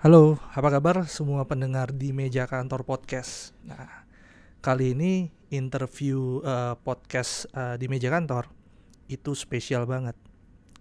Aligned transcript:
Halo, 0.00 0.40
apa 0.56 0.72
kabar 0.72 1.04
semua 1.04 1.44
pendengar 1.44 1.92
di 1.92 2.08
meja 2.16 2.48
kantor 2.48 2.88
podcast? 2.88 3.52
Nah, 3.68 4.08
kali 4.64 4.96
ini 4.96 5.28
interview 5.52 6.40
uh, 6.40 6.72
podcast 6.72 7.44
uh, 7.52 7.76
di 7.76 7.84
meja 7.84 8.08
kantor 8.08 8.48
itu 9.12 9.36
spesial 9.36 9.84
banget. 9.84 10.16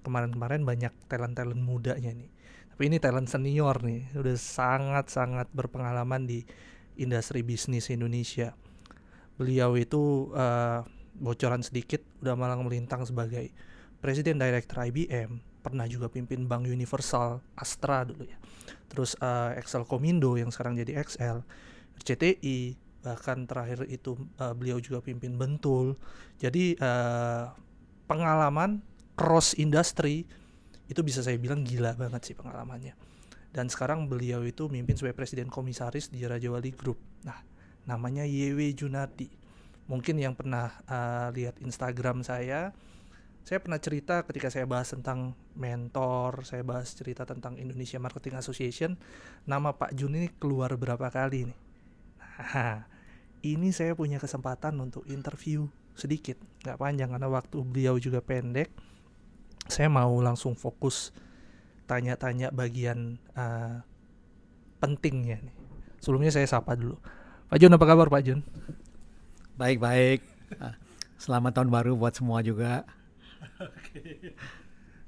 Kemarin-kemarin 0.08 0.63
banyak 0.63 0.95
talent-talent 1.12 1.59
mudanya 1.59 2.16
nih. 2.16 2.32
Tapi 2.71 2.88
ini 2.88 2.95
talent 2.95 3.27
senior 3.27 3.84
nih, 3.84 4.08
udah 4.16 4.40
sangat-sangat 4.40 5.52
berpengalaman 5.52 6.23
di 6.23 6.48
industri 6.95 7.44
bisnis 7.44 7.91
Indonesia. 7.91 8.55
Beliau 9.36 9.76
itu 9.76 10.31
uh, 10.31 10.88
bocoran 11.20 11.59
sedikit 11.59 11.99
udah 12.23 12.40
malang 12.40 12.63
melintang 12.63 13.04
sebagai 13.04 13.52
Presiden 13.99 14.40
Director 14.40 14.80
IBM, 14.80 15.44
pernah 15.59 15.86
juga 15.86 16.08
pimpin 16.08 16.48
Bank 16.48 16.68
Universal, 16.68 17.44
Astra 17.59 18.08
dulu 18.08 18.23
ya 18.23 18.40
terus 18.90 19.13
uh, 19.22 19.54
Excel 19.55 19.85
Komindo 19.85 20.35
yang 20.35 20.49
sekarang 20.49 20.76
jadi 20.76 21.05
XL, 21.05 21.45
RCTI, 22.02 22.76
bahkan 23.05 23.45
terakhir 23.45 23.85
itu 23.88 24.18
uh, 24.41 24.52
beliau 24.58 24.82
juga 24.82 24.99
pimpin 24.99 25.38
Bentul. 25.38 25.95
Jadi 26.41 26.76
uh, 26.82 27.54
pengalaman 28.09 28.82
cross 29.13 29.54
industry 29.55 30.26
itu 30.90 30.99
bisa 31.05 31.22
saya 31.22 31.38
bilang 31.38 31.62
gila 31.62 31.94
banget 31.96 32.34
sih 32.34 32.35
pengalamannya. 32.35 32.98
Dan 33.54 33.70
sekarang 33.70 34.10
beliau 34.10 34.41
itu 34.41 34.70
mimpin 34.70 34.98
sebagai 34.98 35.21
presiden 35.21 35.49
komisaris 35.49 36.10
di 36.10 36.26
Raja 36.26 36.49
Wali 36.49 36.73
Group. 36.73 36.98
Nah, 37.26 37.38
namanya 37.85 38.26
YW 38.26 38.73
Junardi. 38.73 39.30
Mungkin 39.90 40.21
yang 40.21 40.38
pernah 40.38 40.70
uh, 40.85 41.34
lihat 41.34 41.57
Instagram 41.62 42.21
saya, 42.21 42.73
saya 43.43 43.59
pernah 43.63 43.81
cerita 43.81 44.23
ketika 44.27 44.53
saya 44.53 44.70
bahas 44.70 44.93
tentang 44.93 45.34
mentor, 45.57 46.45
saya 46.45 46.62
bahas 46.62 46.93
cerita 46.93 47.26
tentang 47.26 47.57
Indonesia 47.57 47.98
Marketing 47.98 48.37
Association, 48.37 48.91
nama 49.49 49.73
Pak 49.73 49.96
Jun 49.98 50.15
ini 50.15 50.29
keluar 50.37 50.76
berapa 50.77 51.09
kali 51.09 51.49
nih. 51.49 51.59
Nah, 52.40 52.87
ini 53.43 53.73
saya 53.76 53.96
punya 53.98 54.21
kesempatan 54.21 54.77
untuk 54.79 55.04
interview 55.09 55.68
sedikit, 55.98 56.40
nggak 56.63 56.79
panjang 56.79 57.09
karena 57.12 57.27
waktu 57.27 57.57
beliau 57.63 57.96
juga 57.99 58.23
pendek. 58.23 58.71
Saya 59.70 59.91
mau 59.91 60.13
langsung 60.24 60.55
fokus 60.55 61.12
tanya-tanya 61.90 62.53
bagian 62.53 63.18
uh, 63.34 63.81
pentingnya 64.78 65.41
nih. 65.41 65.56
Sebelumnya 66.00 66.31
saya 66.31 66.47
sapa 66.47 66.78
dulu. 66.78 66.96
Pak 67.50 67.57
Jun 67.59 67.75
apa 67.75 67.85
kabar 67.85 68.07
Pak 68.07 68.22
Jun? 68.24 68.40
Baik-baik. 69.59 70.24
Ah, 70.62 70.79
selamat 71.19 71.59
tahun 71.59 71.69
baru 71.74 71.97
buat 72.00 72.16
semua 72.16 72.40
juga. 72.40 72.88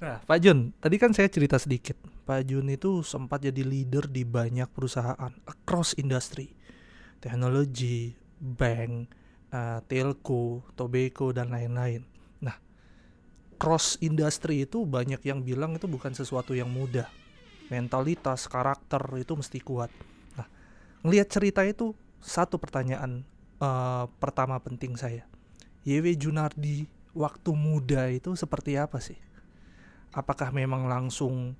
Nah, 0.02 0.18
Pak 0.18 0.42
Jun, 0.42 0.74
tadi 0.82 0.98
kan 0.98 1.14
saya 1.14 1.30
cerita 1.30 1.62
sedikit. 1.62 1.94
Pak 2.26 2.50
Jun 2.50 2.74
itu 2.74 3.06
sempat 3.06 3.38
jadi 3.46 3.62
leader 3.62 4.10
di 4.10 4.26
banyak 4.26 4.66
perusahaan 4.74 5.30
across 5.46 5.94
industry, 5.94 6.50
teknologi, 7.22 8.10
bank, 8.42 9.14
uh, 9.54 9.78
telco, 9.86 10.66
tobacco 10.74 11.30
dan 11.30 11.54
lain-lain. 11.54 12.02
Nah, 12.42 12.58
cross 13.62 14.02
industry 14.02 14.66
itu 14.66 14.90
banyak 14.90 15.22
yang 15.22 15.46
bilang 15.46 15.78
itu 15.78 15.86
bukan 15.86 16.18
sesuatu 16.18 16.58
yang 16.58 16.74
mudah. 16.74 17.06
Mentalitas, 17.70 18.50
karakter 18.50 19.06
itu 19.22 19.38
mesti 19.38 19.62
kuat. 19.62 19.94
Nah, 20.34 20.50
ngelihat 21.06 21.30
cerita 21.30 21.62
itu 21.62 21.94
satu 22.18 22.58
pertanyaan 22.58 23.22
uh, 23.62 24.10
pertama 24.18 24.58
penting 24.58 24.98
saya. 24.98 25.30
YW 25.86 26.18
Junardi 26.18 26.90
waktu 27.12 27.52
muda 27.56 28.08
itu 28.12 28.36
seperti 28.36 28.80
apa 28.80 29.00
sih? 29.04 29.20
Apakah 30.12 30.52
memang 30.52 30.88
langsung 30.88 31.56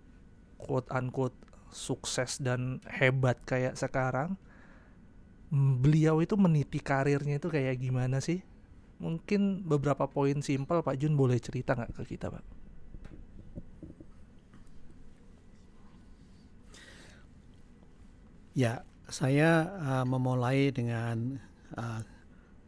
quote 0.60 0.92
unquote 0.92 1.36
sukses 1.72 2.40
dan 2.40 2.84
hebat 2.88 3.40
kayak 3.48 3.80
sekarang? 3.80 4.36
Beliau 5.52 6.24
itu 6.24 6.40
meniti 6.40 6.80
karirnya 6.80 7.40
itu 7.40 7.52
kayak 7.52 7.80
gimana 7.80 8.24
sih? 8.24 8.44
Mungkin 9.02 9.68
beberapa 9.68 10.08
poin 10.08 10.40
simpel 10.40 10.80
Pak 10.86 10.96
Jun 11.00 11.18
boleh 11.20 11.40
cerita 11.42 11.76
nggak 11.76 11.96
ke 11.96 12.04
kita 12.16 12.32
Pak? 12.32 12.46
Ya, 18.52 18.84
saya 19.08 19.72
uh, 19.80 20.06
memulai 20.08 20.76
dengan 20.76 21.40
uh, 21.76 22.04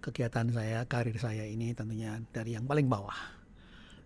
kegiatan 0.03 0.51
saya, 0.51 0.83
karir 0.83 1.15
saya 1.15 1.47
ini 1.47 1.71
tentunya 1.71 2.19
dari 2.35 2.59
yang 2.59 2.67
paling 2.67 2.91
bawah. 2.91 3.15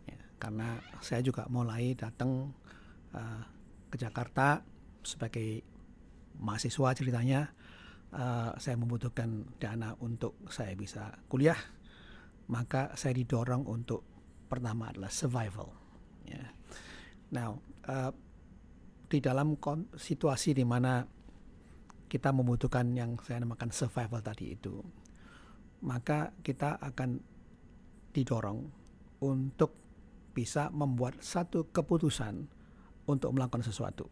Ya, 0.06 0.22
karena 0.38 0.78
saya 1.02 1.25
juga 1.25 1.50
mulai 1.50 1.97
datang 1.97 2.53
uh, 3.18 3.41
ke 3.90 3.97
Jakarta 3.97 4.62
sebagai 5.02 5.66
mahasiswa 6.38 6.94
ceritanya, 6.94 7.50
uh, 8.13 8.53
saya 8.62 8.78
membutuhkan 8.78 9.58
dana 9.58 9.97
untuk 9.97 10.38
saya 10.53 10.78
bisa 10.78 11.18
kuliah, 11.25 11.58
maka 12.46 12.94
saya 12.94 13.18
didorong 13.18 13.66
untuk 13.66 14.06
pertama 14.46 14.94
adalah 14.94 15.09
survival. 15.09 15.74
Ya. 16.29 16.46
Now, 17.34 17.58
uh, 17.90 18.14
di 19.09 19.18
dalam 19.18 19.58
situasi 19.97 20.53
di 20.53 20.62
mana 20.62 21.09
kita 22.08 22.29
membutuhkan 22.31 22.94
yang 22.94 23.18
saya 23.25 23.41
namakan 23.41 23.74
survival 23.74 24.22
tadi 24.22 24.56
itu, 24.56 24.79
maka 25.83 26.33
kita 26.41 26.81
akan 26.81 27.21
didorong 28.13 28.65
untuk 29.21 29.73
bisa 30.33 30.69
membuat 30.69 31.21
satu 31.21 31.69
keputusan 31.73 32.45
untuk 33.09 33.29
melakukan 33.33 33.65
sesuatu. 33.65 34.05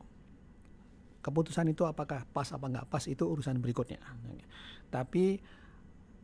Keputusan 1.21 1.69
itu 1.73 1.85
apakah 1.85 2.25
pas 2.29 2.49
apa 2.53 2.65
nggak 2.69 2.87
pas 2.89 3.01
itu 3.05 3.25
urusan 3.25 3.57
berikutnya. 3.61 4.01
Tapi 4.89 5.41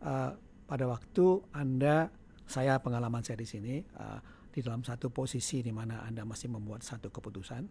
uh, 0.05 0.31
pada 0.65 0.85
waktu 0.85 1.25
anda, 1.53 2.09
saya 2.45 2.77
pengalaman 2.81 3.25
saya 3.25 3.41
di 3.41 3.47
sini 3.49 3.75
uh, 3.97 4.21
di 4.49 4.61
dalam 4.61 4.85
satu 4.85 5.09
posisi 5.09 5.65
di 5.65 5.73
mana 5.73 6.05
anda 6.05 6.21
masih 6.25 6.53
membuat 6.53 6.85
satu 6.85 7.09
keputusan, 7.09 7.65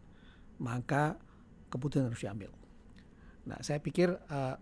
maka 0.63 1.15
keputusan 1.71 2.11
harus 2.11 2.23
diambil. 2.23 2.51
Nah, 3.47 3.59
saya 3.63 3.79
pikir 3.79 4.11
uh, 4.11 4.59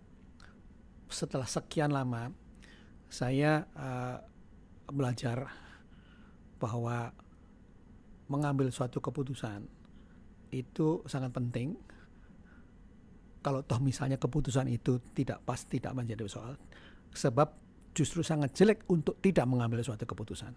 setelah 1.08 1.48
sekian 1.48 1.88
lama 1.88 2.28
saya 3.08 3.64
uh, 3.72 4.20
belajar 4.92 5.48
bahwa 6.60 7.12
mengambil 8.28 8.68
suatu 8.68 9.00
keputusan 9.00 9.64
itu 10.52 11.04
sangat 11.08 11.32
penting. 11.32 11.76
Kalau 13.40 13.64
toh 13.64 13.80
misalnya 13.80 14.20
keputusan 14.20 14.68
itu 14.68 15.00
tidak 15.16 15.40
pas, 15.46 15.62
tidak 15.64 15.96
menjadi 15.96 16.28
soal, 16.28 16.58
sebab 17.16 17.48
justru 17.96 18.20
sangat 18.20 18.52
jelek 18.52 18.84
untuk 18.92 19.16
tidak 19.24 19.48
mengambil 19.48 19.80
suatu 19.80 20.04
keputusan. 20.04 20.52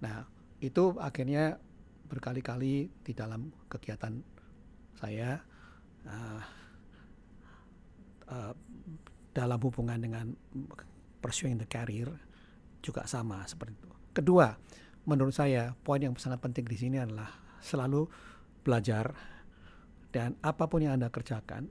Nah, 0.00 0.26
itu 0.58 0.96
akhirnya 0.98 1.60
berkali-kali 2.10 2.90
di 3.04 3.12
dalam 3.14 3.52
kegiatan 3.70 4.18
saya 4.98 5.38
uh, 6.08 6.42
uh, 8.26 8.52
dalam 9.30 9.58
hubungan 9.62 9.98
dengan 10.00 10.34
pursuing 11.22 11.60
the 11.60 11.68
career 11.68 12.10
juga 12.80 13.04
sama 13.06 13.44
seperti 13.46 13.76
itu. 13.76 13.90
Kedua, 14.10 14.50
menurut 15.06 15.34
saya 15.36 15.72
poin 15.84 16.00
yang 16.02 16.16
sangat 16.16 16.42
penting 16.42 16.66
di 16.66 16.76
sini 16.76 16.96
adalah 16.98 17.30
selalu 17.60 18.08
belajar 18.64 19.14
dan 20.10 20.34
apa 20.42 20.66
pun 20.66 20.82
yang 20.82 20.98
Anda 20.98 21.12
kerjakan 21.12 21.70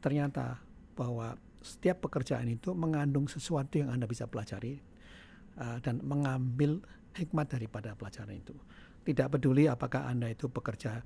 ternyata 0.00 0.64
bahwa 0.96 1.36
setiap 1.60 2.08
pekerjaan 2.08 2.48
itu 2.48 2.72
mengandung 2.72 3.28
sesuatu 3.28 3.76
yang 3.76 3.92
Anda 3.92 4.08
bisa 4.08 4.24
pelajari 4.24 4.80
uh, 5.60 5.76
dan 5.84 6.00
mengambil 6.00 6.80
hikmat 7.12 7.52
daripada 7.52 7.92
pelajaran 7.92 8.32
itu. 8.32 8.56
Tidak 9.04 9.28
peduli 9.28 9.68
apakah 9.68 10.08
Anda 10.08 10.32
itu 10.32 10.48
bekerja 10.48 11.04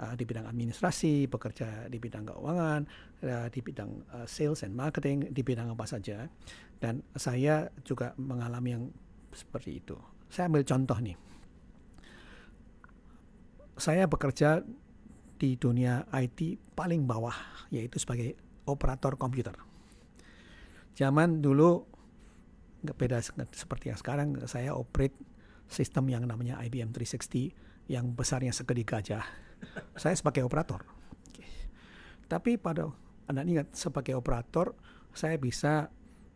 uh, 0.00 0.14
di 0.14 0.24
bidang 0.28 0.46
administrasi, 0.48 1.28
bekerja 1.28 1.88
di 1.88 1.98
bidang 2.00 2.28
keuangan, 2.28 2.80
uh, 3.24 3.48
di 3.48 3.60
bidang 3.60 3.90
uh, 4.12 4.26
sales 4.28 4.64
and 4.64 4.76
marketing, 4.76 5.28
di 5.32 5.42
bidang 5.42 5.72
apa 5.72 5.86
saja. 5.88 6.28
Dan 6.76 7.00
saya 7.16 7.72
juga 7.84 8.12
mengalami 8.20 8.70
yang 8.76 8.84
seperti 9.32 9.80
itu. 9.80 9.96
Saya 10.28 10.52
ambil 10.52 10.64
contoh 10.64 10.98
nih. 11.00 11.16
Saya 13.76 14.08
bekerja 14.08 14.64
di 15.36 15.56
dunia 15.60 16.08
IT 16.16 16.72
paling 16.72 17.04
bawah, 17.04 17.36
yaitu 17.68 18.00
sebagai 18.00 18.36
operator 18.64 19.20
komputer. 19.20 19.52
Zaman 20.96 21.44
dulu 21.44 21.84
nggak 22.80 22.96
beda 22.96 23.20
seperti 23.52 23.92
yang 23.92 24.00
sekarang, 24.00 24.28
saya 24.48 24.72
operate 24.72 25.16
sistem 25.68 26.08
yang 26.08 26.24
namanya 26.24 26.56
IBM 26.64 26.94
360 26.94 27.52
yang 27.86 28.14
besarnya 28.14 28.50
segede 28.50 28.82
gajah 28.82 29.45
saya 29.94 30.14
sebagai 30.14 30.44
operator. 30.44 30.84
Tapi 32.26 32.58
pada 32.58 32.90
Anda 33.30 33.46
ingat 33.46 33.74
sebagai 33.74 34.18
operator 34.18 34.74
saya 35.14 35.38
bisa 35.38 35.88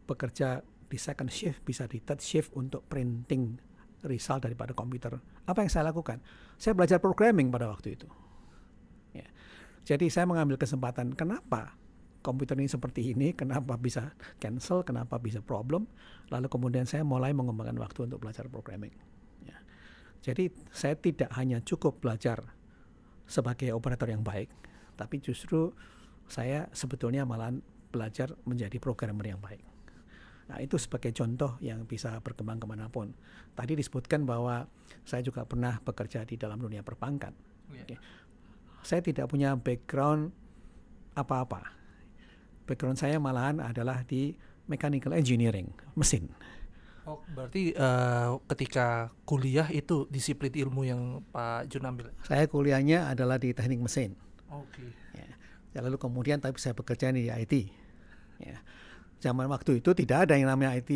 bekerja 0.06 0.62
di 0.90 0.98
second 0.98 1.30
shift, 1.30 1.62
bisa 1.62 1.86
di 1.86 2.02
third 2.02 2.18
shift 2.18 2.50
untuk 2.58 2.82
printing 2.90 3.58
result 4.06 4.46
daripada 4.46 4.74
komputer. 4.74 5.18
Apa 5.46 5.62
yang 5.62 5.70
saya 5.70 5.90
lakukan? 5.90 6.18
Saya 6.56 6.74
belajar 6.74 6.98
programming 6.98 7.52
pada 7.52 7.70
waktu 7.70 7.94
itu. 7.94 8.08
Ya. 9.14 9.26
Jadi 9.86 10.10
saya 10.10 10.26
mengambil 10.26 10.58
kesempatan 10.58 11.14
kenapa 11.14 11.78
komputer 12.20 12.56
ini 12.60 12.68
seperti 12.68 13.16
ini, 13.16 13.32
kenapa 13.32 13.80
bisa 13.80 14.12
cancel, 14.36 14.84
kenapa 14.84 15.16
bisa 15.16 15.40
problem, 15.40 15.88
lalu 16.28 16.46
kemudian 16.52 16.84
saya 16.84 17.00
mulai 17.00 17.32
mengembangkan 17.32 17.80
waktu 17.80 18.10
untuk 18.10 18.20
belajar 18.20 18.46
programming. 18.50 18.92
Ya. 19.46 19.56
Jadi 20.20 20.52
saya 20.70 20.94
tidak 20.96 21.32
hanya 21.34 21.64
cukup 21.64 22.02
belajar 22.02 22.59
sebagai 23.30 23.70
operator 23.70 24.10
yang 24.10 24.26
baik, 24.26 24.50
tapi 24.98 25.22
justru 25.22 25.70
saya 26.26 26.66
sebetulnya 26.74 27.22
malah 27.22 27.54
belajar 27.94 28.34
menjadi 28.42 28.82
programmer 28.82 29.30
yang 29.30 29.38
baik. 29.38 29.62
Nah 30.50 30.58
itu 30.58 30.74
sebagai 30.82 31.14
contoh 31.14 31.54
yang 31.62 31.86
bisa 31.86 32.18
berkembang 32.18 32.58
ke 32.58 32.66
mana 32.66 32.90
pun. 32.90 33.14
Tadi 33.54 33.78
disebutkan 33.78 34.26
bahwa 34.26 34.66
saya 35.06 35.22
juga 35.22 35.46
pernah 35.46 35.78
bekerja 35.78 36.26
di 36.26 36.34
dalam 36.34 36.58
dunia 36.58 36.82
perbankan. 36.82 37.30
Yeah. 37.70 38.02
Saya 38.82 38.98
tidak 38.98 39.30
punya 39.30 39.54
background 39.54 40.34
apa-apa 41.14 41.80
background 42.70 43.02
saya 43.02 43.18
malahan 43.18 43.58
adalah 43.58 44.06
di 44.06 44.38
mechanical 44.70 45.10
engineering, 45.10 45.74
mesin. 45.98 46.30
Oh, 47.08 47.18
berarti 47.32 47.72
uh, 47.74 48.36
ketika 48.52 49.08
kuliah 49.24 49.66
itu 49.72 50.04
disiplin 50.12 50.52
ilmu 50.52 50.84
yang 50.84 51.24
Pak 51.32 51.72
Jun 51.72 51.88
ambil? 51.88 52.12
Saya 52.28 52.44
kuliahnya 52.44 53.08
adalah 53.08 53.40
di 53.40 53.56
teknik 53.56 53.80
mesin. 53.80 54.12
Oke. 54.52 54.84
Okay. 54.84 54.90
Ya. 55.16 55.28
ya. 55.72 55.80
Lalu 55.80 55.96
kemudian 55.96 56.38
tapi 56.38 56.60
saya 56.60 56.76
bekerja 56.76 57.08
di 57.08 57.32
IT. 57.32 57.54
Ya. 58.40 58.60
Zaman 59.20 59.48
waktu 59.48 59.80
itu 59.80 59.92
tidak 59.96 60.28
ada 60.28 60.36
yang 60.36 60.48
namanya 60.48 60.76
IT 60.76 60.90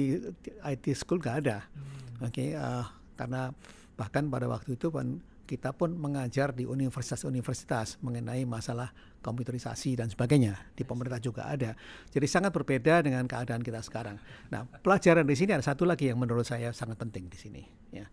IT 0.60 0.84
school 0.96 1.20
nggak 1.20 1.36
ada. 1.44 1.64
Hmm. 1.72 2.28
Oke, 2.28 2.30
okay, 2.30 2.48
uh, 2.56 2.84
karena 3.16 3.52
bahkan 3.98 4.28
pada 4.28 4.46
waktu 4.48 4.76
itu 4.76 4.88
pun 4.88 5.20
kita 5.44 5.76
pun 5.76 5.92
mengajar 5.92 6.56
di 6.56 6.64
universitas-universitas 6.64 8.00
mengenai 8.00 8.44
masalah 8.48 8.90
komputerisasi 9.20 10.00
dan 10.00 10.08
sebagainya. 10.08 10.56
Di 10.72 10.84
pemerintah 10.84 11.20
juga 11.20 11.48
ada. 11.48 11.76
Jadi 12.08 12.26
sangat 12.28 12.52
berbeda 12.52 13.04
dengan 13.04 13.24
keadaan 13.28 13.60
kita 13.60 13.84
sekarang. 13.84 14.16
Nah, 14.48 14.64
pelajaran 14.84 15.24
di 15.24 15.36
sini 15.36 15.52
ada 15.52 15.64
satu 15.64 15.84
lagi 15.84 16.08
yang 16.08 16.20
menurut 16.20 16.44
saya 16.44 16.72
sangat 16.72 16.96
penting 16.96 17.28
di 17.28 17.38
sini. 17.38 17.62
Ya. 17.92 18.08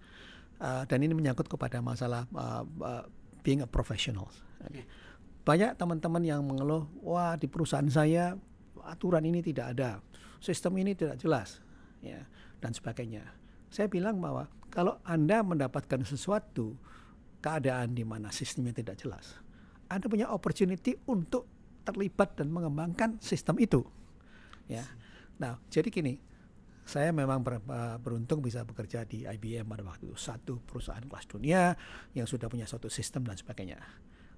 Uh, 0.62 0.86
dan 0.86 1.02
ini 1.02 1.16
menyangkut 1.18 1.50
kepada 1.50 1.82
masalah 1.82 2.30
uh, 2.36 2.64
uh, 2.84 3.04
being 3.42 3.66
a 3.66 3.68
professional. 3.68 4.30
Okay. 4.70 4.86
Banyak 5.42 5.74
teman-teman 5.74 6.22
yang 6.22 6.46
mengeluh, 6.46 6.86
wah 7.02 7.34
di 7.34 7.50
perusahaan 7.50 7.90
saya 7.90 8.38
aturan 8.86 9.26
ini 9.26 9.42
tidak 9.42 9.74
ada, 9.74 9.98
sistem 10.38 10.78
ini 10.78 10.94
tidak 10.94 11.18
jelas, 11.18 11.66
ya 12.06 12.30
dan 12.62 12.78
sebagainya. 12.78 13.26
Saya 13.74 13.90
bilang 13.90 14.22
bahwa 14.22 14.46
kalau 14.70 15.02
anda 15.02 15.42
mendapatkan 15.42 16.06
sesuatu 16.06 16.78
keadaan 17.42 17.98
di 17.98 18.06
mana 18.06 18.30
sistemnya 18.30 18.72
tidak 18.72 19.02
jelas, 19.02 19.42
Anda 19.90 20.08
punya 20.08 20.30
opportunity 20.30 20.96
untuk 21.10 21.50
terlibat 21.82 22.38
dan 22.38 22.54
mengembangkan 22.54 23.18
sistem 23.18 23.58
itu. 23.58 23.82
Ya. 24.70 24.86
Nah, 25.42 25.58
jadi 25.74 25.90
gini, 25.90 26.22
saya 26.86 27.10
memang 27.10 27.42
ber, 27.42 27.62
beruntung 28.02 28.46
bisa 28.46 28.62
bekerja 28.62 29.06
di 29.06 29.26
IBM 29.26 29.66
pada 29.66 29.82
waktu 29.86 30.10
itu 30.10 30.18
satu 30.18 30.62
perusahaan 30.62 31.02
kelas 31.02 31.26
dunia 31.30 31.74
yang 32.14 32.30
sudah 32.30 32.46
punya 32.46 32.70
suatu 32.70 32.88
sistem 32.88 33.26
dan 33.26 33.38
sebagainya. 33.38 33.82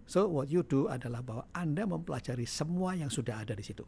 So 0.04 0.28
what 0.28 0.52
you 0.52 0.64
do 0.68 0.92
adalah 0.92 1.24
bahwa 1.24 1.48
Anda 1.56 1.88
mempelajari 1.88 2.44
semua 2.44 2.96
yang 2.96 3.08
sudah 3.08 3.44
ada 3.44 3.56
di 3.56 3.64
situ. 3.64 3.88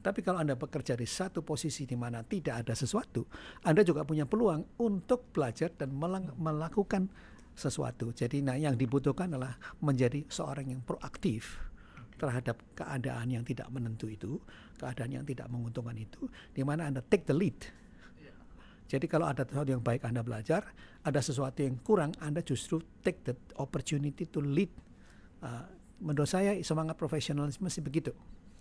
Tapi 0.00 0.24
kalau 0.24 0.40
Anda 0.40 0.56
bekerja 0.56 0.96
di 0.96 1.04
satu 1.04 1.44
posisi 1.44 1.84
di 1.84 1.92
mana 1.92 2.24
tidak 2.24 2.64
ada 2.64 2.72
sesuatu, 2.72 3.28
Anda 3.60 3.84
juga 3.84 4.06
punya 4.08 4.24
peluang 4.24 4.80
untuk 4.80 5.28
belajar 5.28 5.76
dan 5.76 5.92
melakukan 6.40 7.12
sesuatu. 7.54 8.12
Jadi 8.14 8.40
nah 8.40 8.56
yang 8.56 8.74
dibutuhkan 8.74 9.30
adalah 9.30 9.56
menjadi 9.82 10.24
seorang 10.26 10.72
yang 10.72 10.82
proaktif 10.82 11.60
terhadap 12.20 12.60
keadaan 12.76 13.32
yang 13.32 13.44
tidak 13.48 13.72
menentu 13.72 14.04
itu, 14.12 14.36
keadaan 14.76 15.20
yang 15.20 15.24
tidak 15.24 15.48
menguntungkan 15.48 15.96
itu, 15.96 16.28
di 16.52 16.60
mana 16.60 16.84
Anda 16.92 17.00
take 17.00 17.24
the 17.24 17.32
lead. 17.32 17.56
Jadi 18.90 19.06
kalau 19.06 19.30
ada 19.30 19.46
sesuatu 19.46 19.70
yang 19.70 19.80
baik 19.86 20.02
Anda 20.02 20.26
belajar, 20.26 20.66
ada 21.06 21.20
sesuatu 21.22 21.62
yang 21.62 21.78
kurang, 21.78 22.10
Anda 22.18 22.42
justru 22.42 22.82
take 23.06 23.22
the 23.22 23.38
opportunity 23.62 24.26
to 24.26 24.42
lead. 24.42 24.68
Uh, 25.40 25.62
menurut 26.02 26.26
saya 26.26 26.58
semangat 26.66 26.98
profesionalisme 26.98 27.70
sih 27.70 27.80
begitu. 27.80 28.10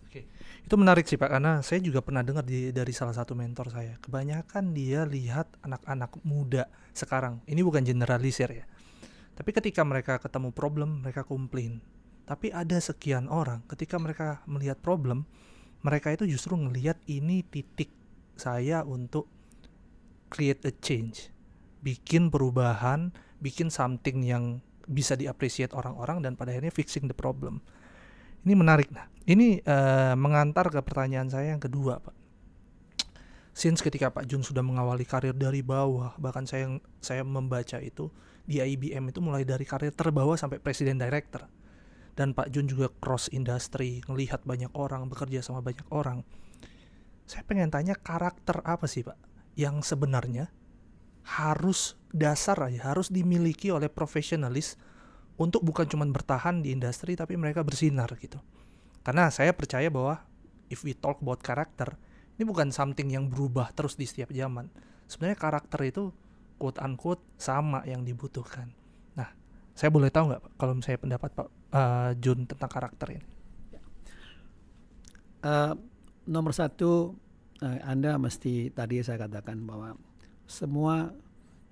Oke, 0.06 0.30
itu 0.62 0.76
menarik 0.78 1.10
sih 1.10 1.18
Pak, 1.18 1.34
karena 1.34 1.66
saya 1.66 1.82
juga 1.82 2.06
pernah 2.06 2.22
dengar 2.22 2.46
di, 2.46 2.70
dari 2.70 2.94
salah 2.94 3.14
satu 3.14 3.34
mentor 3.34 3.74
saya. 3.74 3.98
Kebanyakan 3.98 4.70
dia 4.74 5.02
lihat 5.06 5.50
anak-anak 5.66 6.22
muda 6.22 6.70
sekarang. 6.94 7.42
Ini 7.50 7.66
bukan 7.66 7.82
generalisir 7.82 8.54
ya 8.54 8.66
tapi 9.40 9.56
ketika 9.56 9.88
mereka 9.88 10.20
ketemu 10.20 10.52
problem, 10.52 11.00
mereka 11.00 11.24
komplain. 11.24 11.80
Tapi 12.28 12.52
ada 12.52 12.76
sekian 12.84 13.32
orang 13.32 13.64
ketika 13.72 13.96
mereka 13.96 14.44
melihat 14.44 14.84
problem, 14.84 15.24
mereka 15.80 16.12
itu 16.12 16.28
justru 16.28 16.60
melihat 16.60 17.00
ini 17.08 17.48
titik 17.48 17.88
saya 18.36 18.84
untuk 18.84 19.32
create 20.28 20.68
a 20.68 20.76
change. 20.76 21.32
Bikin 21.80 22.28
perubahan, 22.28 23.16
bikin 23.40 23.72
something 23.72 24.28
yang 24.28 24.60
bisa 24.84 25.16
diapresiasi 25.16 25.72
orang-orang 25.72 26.20
dan 26.20 26.36
pada 26.36 26.52
akhirnya 26.52 26.76
fixing 26.76 27.08
the 27.08 27.16
problem. 27.16 27.64
Ini 28.44 28.60
menarik. 28.60 28.92
Nah, 28.92 29.08
ini 29.24 29.64
uh, 29.64 30.20
mengantar 30.20 30.68
ke 30.68 30.84
pertanyaan 30.84 31.32
saya 31.32 31.56
yang 31.56 31.64
kedua, 31.64 32.04
Pak. 32.04 32.16
Since 33.56 33.80
ketika 33.88 34.12
Pak 34.12 34.28
Jun 34.28 34.44
sudah 34.44 34.68
mengawali 34.68 35.08
karir 35.08 35.32
dari 35.32 35.64
bawah, 35.64 36.12
bahkan 36.20 36.44
saya 36.44 36.76
saya 37.00 37.24
membaca 37.24 37.80
itu 37.80 38.12
di 38.50 38.58
IBM 38.58 39.14
itu 39.14 39.22
mulai 39.22 39.46
dari 39.46 39.62
karir 39.62 39.94
terbawah 39.94 40.34
sampai 40.34 40.58
presiden 40.58 40.98
director. 40.98 41.46
Dan 42.18 42.34
Pak 42.34 42.50
Jun 42.50 42.66
juga 42.66 42.90
cross 42.98 43.30
industry, 43.30 44.02
melihat 44.10 44.42
banyak 44.42 44.74
orang, 44.74 45.06
bekerja 45.06 45.46
sama 45.46 45.62
banyak 45.62 45.86
orang. 45.94 46.26
Saya 47.30 47.46
pengen 47.46 47.70
tanya 47.70 47.94
karakter 47.94 48.66
apa 48.66 48.90
sih 48.90 49.06
Pak 49.06 49.16
yang 49.54 49.86
sebenarnya 49.86 50.50
harus 51.22 51.94
dasar 52.10 52.58
aja, 52.66 52.90
harus 52.90 53.14
dimiliki 53.14 53.70
oleh 53.70 53.86
profesionalis 53.86 54.82
untuk 55.38 55.62
bukan 55.62 55.86
cuma 55.86 56.10
bertahan 56.10 56.66
di 56.66 56.74
industri 56.74 57.14
tapi 57.14 57.38
mereka 57.38 57.62
bersinar 57.62 58.10
gitu. 58.18 58.42
Karena 59.06 59.30
saya 59.30 59.54
percaya 59.54 59.94
bahwa 59.94 60.26
if 60.74 60.82
we 60.82 60.98
talk 60.98 61.22
about 61.22 61.40
karakter, 61.46 61.96
ini 62.36 62.44
bukan 62.50 62.74
something 62.74 63.14
yang 63.14 63.30
berubah 63.30 63.72
terus 63.78 63.94
di 63.94 64.10
setiap 64.10 64.34
zaman. 64.34 64.74
Sebenarnya 65.06 65.38
karakter 65.38 65.80
itu 65.86 66.10
quote 66.60 66.78
unquote 66.84 67.24
sama 67.40 67.82
yang 67.88 68.04
dibutuhkan. 68.04 68.68
Nah, 69.16 69.32
saya 69.72 69.88
boleh 69.88 70.12
tahu 70.12 70.36
nggak 70.36 70.44
kalau 70.60 70.76
saya 70.84 71.00
pendapat 71.00 71.32
Pak 71.32 71.48
uh, 71.72 72.12
Jun 72.20 72.44
tentang 72.44 72.68
karakter 72.68 73.16
ini? 73.16 73.28
Uh, 75.40 75.72
nomor 76.28 76.52
satu, 76.52 77.16
uh, 77.64 77.80
Anda 77.88 78.20
mesti 78.20 78.76
tadi 78.76 79.00
saya 79.00 79.24
katakan 79.24 79.64
bahwa 79.64 79.96
semua 80.44 81.16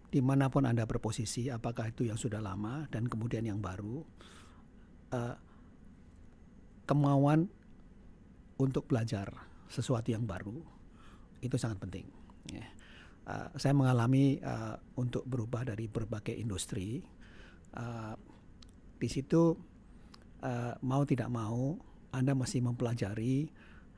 di 0.08 0.24
mana 0.24 0.48
pun 0.48 0.64
Anda 0.64 0.88
berposisi, 0.88 1.52
apakah 1.52 1.92
itu 1.92 2.08
yang 2.08 2.16
sudah 2.16 2.40
lama 2.40 2.88
dan 2.88 3.12
kemudian 3.12 3.44
yang 3.44 3.60
baru, 3.60 4.08
uh, 5.12 5.36
kemauan 6.88 7.52
untuk 8.56 8.88
belajar 8.88 9.28
sesuatu 9.68 10.16
yang 10.16 10.24
baru 10.24 10.64
itu 11.44 11.60
sangat 11.60 11.84
penting. 11.84 12.08
Yeah 12.48 12.87
uh, 13.28 13.50
saya 13.60 13.76
mengalami 13.76 14.40
uh, 14.40 14.80
untuk 14.98 15.28
berubah 15.28 15.68
dari 15.68 15.92
berbagai 15.92 16.34
industri. 16.34 17.04
Uh, 17.76 18.16
di 18.98 19.10
situ 19.12 19.54
uh, 20.42 20.74
mau 20.82 21.04
tidak 21.06 21.30
mau 21.30 21.78
Anda 22.10 22.34
masih 22.34 22.66
mempelajari 22.66 23.52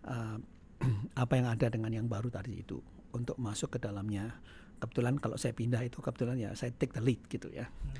uh, 0.09 0.37
apa 1.23 1.33
yang 1.37 1.47
ada 1.47 1.67
dengan 1.71 1.91
yang 1.93 2.07
baru 2.09 2.27
tadi 2.33 2.59
itu 2.59 2.81
untuk 3.13 3.37
masuk 3.39 3.77
ke 3.77 3.79
dalamnya. 3.79 4.33
Kebetulan 4.79 5.19
kalau 5.19 5.35
saya 5.35 5.51
pindah 5.51 5.83
itu 5.83 5.99
kebetulan 5.99 6.39
ya 6.39 6.51
saya 6.55 6.71
take 6.75 6.95
the 6.95 7.03
lead 7.03 7.19
gitu 7.29 7.51
ya. 7.51 7.67
Hmm. 7.67 7.93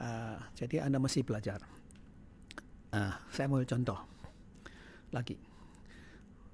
Uh, 0.00 0.38
jadi 0.56 0.86
Anda 0.86 1.02
masih 1.02 1.26
belajar. 1.26 1.60
Uh, 2.90 3.14
saya 3.30 3.46
mau 3.46 3.62
contoh 3.62 3.98
lagi. 5.14 5.38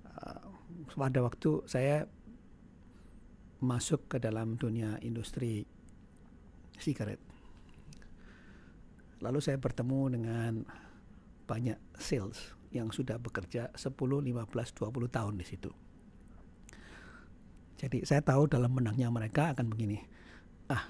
Uh, 0.05 0.49
pada 0.97 1.21
waktu 1.21 1.65
saya 1.69 2.09
masuk 3.61 4.13
ke 4.13 4.17
dalam 4.21 4.61
dunia 4.61 5.01
industri 5.01 5.65
sigaret. 6.77 7.21
Lalu 9.25 9.41
saya 9.41 9.57
bertemu 9.57 10.01
dengan 10.13 10.53
banyak 11.49 11.79
sales 11.97 12.53
yang 12.75 12.93
sudah 12.93 13.17
bekerja 13.17 13.73
10, 13.73 13.97
15, 13.97 14.29
20 14.29 15.09
tahun 15.09 15.35
di 15.41 15.47
situ. 15.47 15.71
Jadi 17.77 18.05
saya 18.05 18.21
tahu 18.21 18.49
dalam 18.49 18.73
menangnya 18.73 19.09
mereka 19.09 19.53
akan 19.57 19.73
begini. 19.73 20.01
Ah, 20.69 20.85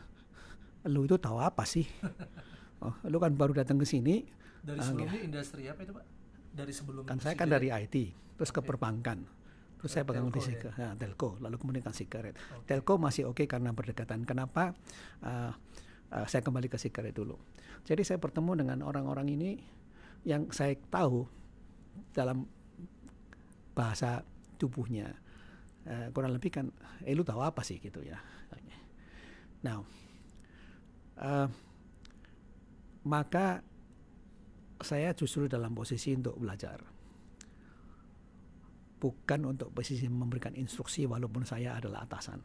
lu 0.87 1.07
itu 1.07 1.19
tahu 1.19 1.39
apa 1.39 1.63
sih? 1.67 1.87
Oh, 2.77 2.93
lu 3.09 3.17
kan 3.17 3.33
baru 3.33 3.57
datang 3.57 3.81
ke 3.81 3.89
sini. 3.89 4.29
Dari 4.61 4.77
ah, 4.77 4.85
sebelumnya 4.85 5.17
uh, 5.17 5.25
industri 5.25 5.65
apa 5.65 5.81
itu, 5.81 5.97
Pak? 5.97 6.05
Dari 6.53 6.73
sebelum 6.77 7.09
Kan 7.09 7.25
saya 7.25 7.33
kan 7.33 7.49
dari 7.49 7.73
IT, 7.73 8.13
terus 8.37 8.53
okay. 8.53 8.61
ke 8.61 8.69
perbankan 8.69 9.25
Terus 9.77 9.91
saya 9.93 10.05
pegang 10.09 10.33
di 10.33 10.41
ya? 10.41 10.73
nah, 10.81 10.93
telco, 10.97 11.37
lalu 11.39 11.57
kemudian 11.61 11.85
kan 11.85 11.93
sigaret. 11.93 12.33
Okay. 12.35 12.77
Telco 12.77 12.97
masih 12.97 13.29
oke 13.29 13.45
okay 13.45 13.47
karena 13.47 13.77
berdekatan. 13.77 14.25
Kenapa? 14.25 14.73
Uh, 15.21 15.53
uh, 16.11 16.27
saya 16.27 16.41
kembali 16.41 16.73
ke 16.73 16.81
sigaret 16.81 17.13
dulu. 17.13 17.37
Jadi 17.85 18.03
saya 18.03 18.19
bertemu 18.19 18.67
dengan 18.67 18.79
orang-orang 18.83 19.29
ini 19.31 19.51
yang 20.27 20.51
saya 20.51 20.75
tahu 20.91 21.29
dalam 22.11 22.49
bahasa 23.77 24.25
tubuhnya 24.57 25.13
uh, 25.85 26.09
kurang 26.11 26.33
lebih 26.33 26.51
kan 26.51 26.67
eh 27.05 27.13
lu 27.13 27.23
tahu 27.23 27.45
apa 27.45 27.61
sih 27.61 27.77
gitu 27.77 28.01
ya 28.01 28.17
now 29.65 29.85
uh, 31.21 31.49
maka 33.07 33.63
saya 34.83 35.17
justru 35.17 35.49
dalam 35.49 35.73
posisi 35.73 36.13
untuk 36.13 36.37
belajar 36.37 36.96
bukan 38.97 39.45
untuk 39.45 39.73
posisi 39.77 40.09
memberikan 40.09 40.57
instruksi 40.57 41.05
walaupun 41.05 41.45
saya 41.45 41.77
adalah 41.77 42.09
atasan. 42.09 42.41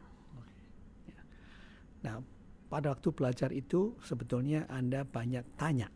Ya. 1.08 1.20
nah 2.04 2.16
pada 2.68 2.92
waktu 2.92 3.08
belajar 3.12 3.50
itu 3.52 3.96
sebetulnya 4.04 4.68
anda 4.68 5.04
banyak 5.04 5.44
tanya. 5.56 5.88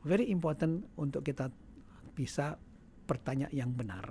Very 0.00 0.32
important 0.32 0.88
untuk 0.96 1.20
kita 1.22 1.52
bisa 2.16 2.56
bertanya 3.04 3.50
yang 3.52 3.74
benar. 3.74 4.06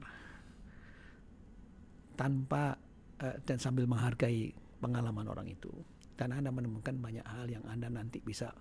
Tanpa 2.13 2.75
uh, 3.23 3.37
dan 3.47 3.57
sambil 3.57 3.87
menghargai 3.87 4.53
pengalaman 4.79 5.27
orang 5.27 5.47
itu. 5.49 5.71
Dan 6.19 6.35
Anda 6.35 6.51
menemukan 6.51 6.99
banyak 6.99 7.23
hal 7.23 7.47
yang 7.47 7.63
Anda 7.63 7.87
nanti 7.87 8.19
bisa 8.19 8.51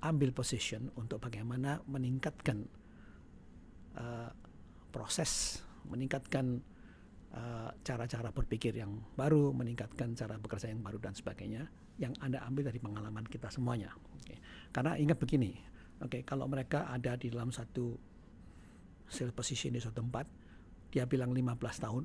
ambil 0.00 0.32
position 0.32 0.88
untuk 0.96 1.20
bagaimana 1.20 1.80
meningkatkan 1.84 2.64
uh, 3.96 4.30
proses, 4.96 5.60
meningkatkan 5.84 6.64
eh, 7.36 7.70
cara-cara 7.84 8.32
uh, 8.32 8.34
berpikir 8.34 8.72
yang 8.72 8.96
baru, 9.12 9.52
meningkatkan 9.52 10.16
cara 10.16 10.40
bekerja 10.40 10.72
yang 10.72 10.80
baru 10.80 10.96
dan 10.96 11.12
sebagainya 11.12 11.68
yang 12.00 12.16
Anda 12.24 12.40
ambil 12.48 12.72
dari 12.72 12.80
pengalaman 12.80 13.28
kita 13.28 13.52
semuanya. 13.52 13.92
Okay. 14.24 14.40
Karena 14.72 14.96
ingat 14.96 15.20
begini, 15.20 15.52
oke, 16.00 16.08
okay, 16.08 16.20
kalau 16.24 16.48
mereka 16.48 16.88
ada 16.88 17.12
di 17.20 17.28
dalam 17.28 17.52
satu 17.52 17.92
sales 19.04 19.36
position 19.36 19.76
di 19.76 19.80
suatu 19.84 20.00
tempat, 20.00 20.24
dia 20.88 21.04
bilang 21.04 21.32
15 21.32 21.60
tahun, 21.60 22.04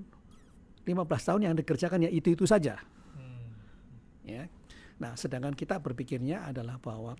15 0.83 1.27
tahun 1.27 1.41
yang 1.47 1.55
dikerjakan 1.55 2.07
ya 2.07 2.11
itu-itu 2.11 2.43
saja. 2.43 2.79
Hmm. 3.15 3.51
Ya. 4.27 4.51
Nah, 4.99 5.15
sedangkan 5.15 5.55
kita 5.55 5.79
berpikirnya 5.79 6.47
adalah 6.47 6.79
bahwa 6.79 7.15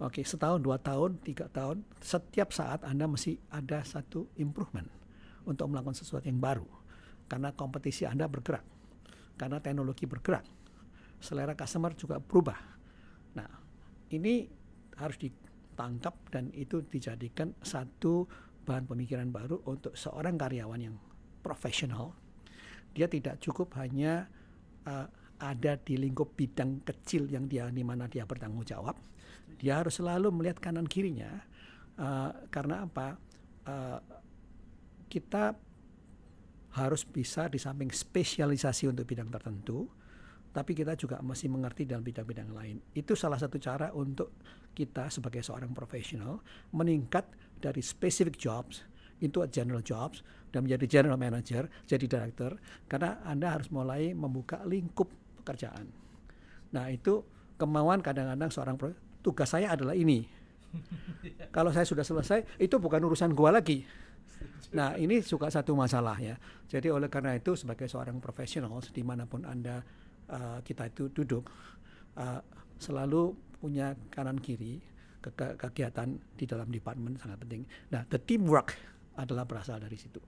oke, 0.00 0.20
okay, 0.20 0.24
setahun, 0.24 0.60
dua 0.60 0.76
tahun, 0.80 1.20
tiga 1.24 1.48
tahun, 1.48 1.84
setiap 2.00 2.52
saat 2.52 2.84
Anda 2.84 3.08
mesti 3.08 3.36
ada 3.48 3.80
satu 3.80 4.28
improvement 4.36 4.99
untuk 5.50 5.66
melakukan 5.66 5.98
sesuatu 5.98 6.30
yang 6.30 6.38
baru. 6.38 6.66
Karena 7.26 7.50
kompetisi 7.50 8.06
Anda 8.06 8.30
bergerak. 8.30 8.62
Karena 9.34 9.58
teknologi 9.58 10.06
bergerak. 10.06 10.46
Selera 11.18 11.58
customer 11.58 11.92
juga 11.98 12.22
berubah. 12.22 12.58
Nah, 13.34 13.50
ini 14.14 14.46
harus 14.96 15.18
ditangkap 15.18 16.14
dan 16.30 16.54
itu 16.54 16.86
dijadikan 16.86 17.52
satu 17.60 18.24
bahan 18.64 18.86
pemikiran 18.86 19.28
baru 19.32 19.64
untuk 19.66 19.96
seorang 19.98 20.38
karyawan 20.38 20.80
yang 20.80 20.96
profesional. 21.40 22.14
Dia 22.92 23.08
tidak 23.08 23.40
cukup 23.40 23.74
hanya 23.80 24.28
uh, 24.84 25.06
ada 25.40 25.80
di 25.80 25.96
lingkup 25.96 26.36
bidang 26.36 26.84
kecil 26.84 27.24
yang 27.32 27.48
dia 27.48 27.66
di 27.72 27.80
mana 27.80 28.06
dia 28.06 28.28
bertanggung 28.28 28.66
jawab. 28.68 28.94
Dia 29.56 29.80
harus 29.80 29.96
selalu 29.96 30.28
melihat 30.30 30.60
kanan 30.60 30.84
kirinya 30.84 31.40
uh, 31.96 32.30
karena 32.52 32.84
apa? 32.84 33.16
Uh, 33.64 33.98
kita 35.10 35.58
harus 36.70 37.02
bisa 37.02 37.50
di 37.50 37.58
samping 37.58 37.90
spesialisasi 37.90 38.86
untuk 38.86 39.02
bidang 39.02 39.26
tertentu, 39.26 39.90
tapi 40.54 40.70
kita 40.70 40.94
juga 40.94 41.18
masih 41.18 41.50
mengerti 41.50 41.82
dalam 41.82 42.06
bidang-bidang 42.06 42.54
lain. 42.54 42.78
Itu 42.94 43.18
salah 43.18 43.42
satu 43.42 43.58
cara 43.58 43.90
untuk 43.90 44.38
kita 44.70 45.10
sebagai 45.10 45.42
seorang 45.42 45.74
profesional 45.74 46.38
meningkat 46.70 47.26
dari 47.58 47.82
specific 47.82 48.38
jobs 48.38 48.86
a 49.20 49.28
general 49.52 49.84
jobs 49.84 50.24
dan 50.48 50.64
menjadi 50.64 50.86
general 50.88 51.20
manager, 51.20 51.68
jadi 51.84 52.08
director 52.08 52.56
karena 52.88 53.20
Anda 53.22 53.52
harus 53.52 53.68
mulai 53.68 54.16
membuka 54.16 54.64
lingkup 54.64 55.12
pekerjaan. 55.44 55.92
Nah, 56.72 56.88
itu 56.88 57.20
kemauan 57.60 58.00
kadang-kadang 58.00 58.48
seorang 58.48 58.76
tugas 59.20 59.52
saya 59.52 59.76
adalah 59.76 59.92
ini. 59.92 60.24
Kalau 61.56 61.68
saya 61.74 61.84
sudah 61.84 62.06
selesai, 62.06 62.56
itu 62.56 62.80
bukan 62.80 63.02
urusan 63.04 63.36
gua 63.36 63.52
lagi. 63.52 63.84
Nah, 64.70 64.94
ini 64.94 65.18
juga 65.20 65.50
satu 65.50 65.74
masalah 65.74 66.14
ya. 66.22 66.38
Jadi 66.70 66.88
oleh 66.94 67.10
karena 67.10 67.34
itu 67.34 67.58
sebagai 67.58 67.90
seorang 67.90 68.22
profesional 68.22 68.70
di 68.78 69.02
mana 69.02 69.26
pun 69.26 69.42
anda 69.42 69.82
uh, 70.30 70.62
kita 70.62 70.94
itu 70.94 71.10
duduk, 71.10 71.50
uh, 72.14 72.40
selalu 72.78 73.34
punya 73.58 73.92
kanan 74.08 74.38
kiri 74.38 74.80
ke 75.20 75.30
kegiatan 75.36 76.16
di 76.32 76.44
dalam 76.48 76.72
departemen 76.72 77.18
sangat 77.20 77.42
penting. 77.44 77.68
Nah, 77.92 78.06
the 78.08 78.16
teamwork 78.16 78.72
adalah 79.20 79.44
berasal 79.44 79.76
dari 79.76 80.00
situ. 80.00 80.22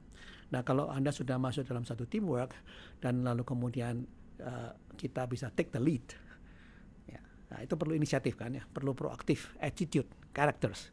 Nah, 0.52 0.61
kalau 0.61 0.92
Anda 0.92 1.09
sudah 1.09 1.40
masuk 1.40 1.64
dalam 1.64 1.88
satu 1.88 2.04
teamwork 2.04 2.52
dan 3.00 3.25
lalu 3.25 3.40
kemudian 3.40 4.04
uh, 4.44 4.76
kita 5.00 5.25
bisa 5.25 5.49
take 5.49 5.73
the 5.73 5.80
lead, 5.80 6.04
ya, 7.09 7.16
nah 7.49 7.64
itu 7.64 7.73
perlu 7.73 7.97
inisiatif 7.97 8.37
kan 8.37 8.52
ya, 8.52 8.61
perlu 8.68 8.92
proaktif, 8.92 9.56
attitude, 9.56 10.12
characters 10.37 10.92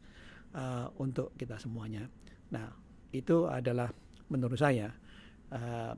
uh, 0.56 0.88
untuk 0.96 1.36
kita 1.36 1.60
semuanya. 1.60 2.08
Nah, 2.56 2.72
itu 3.10 3.46
adalah 3.50 3.90
menurut 4.30 4.58
saya 4.58 4.90
uh, 5.50 5.92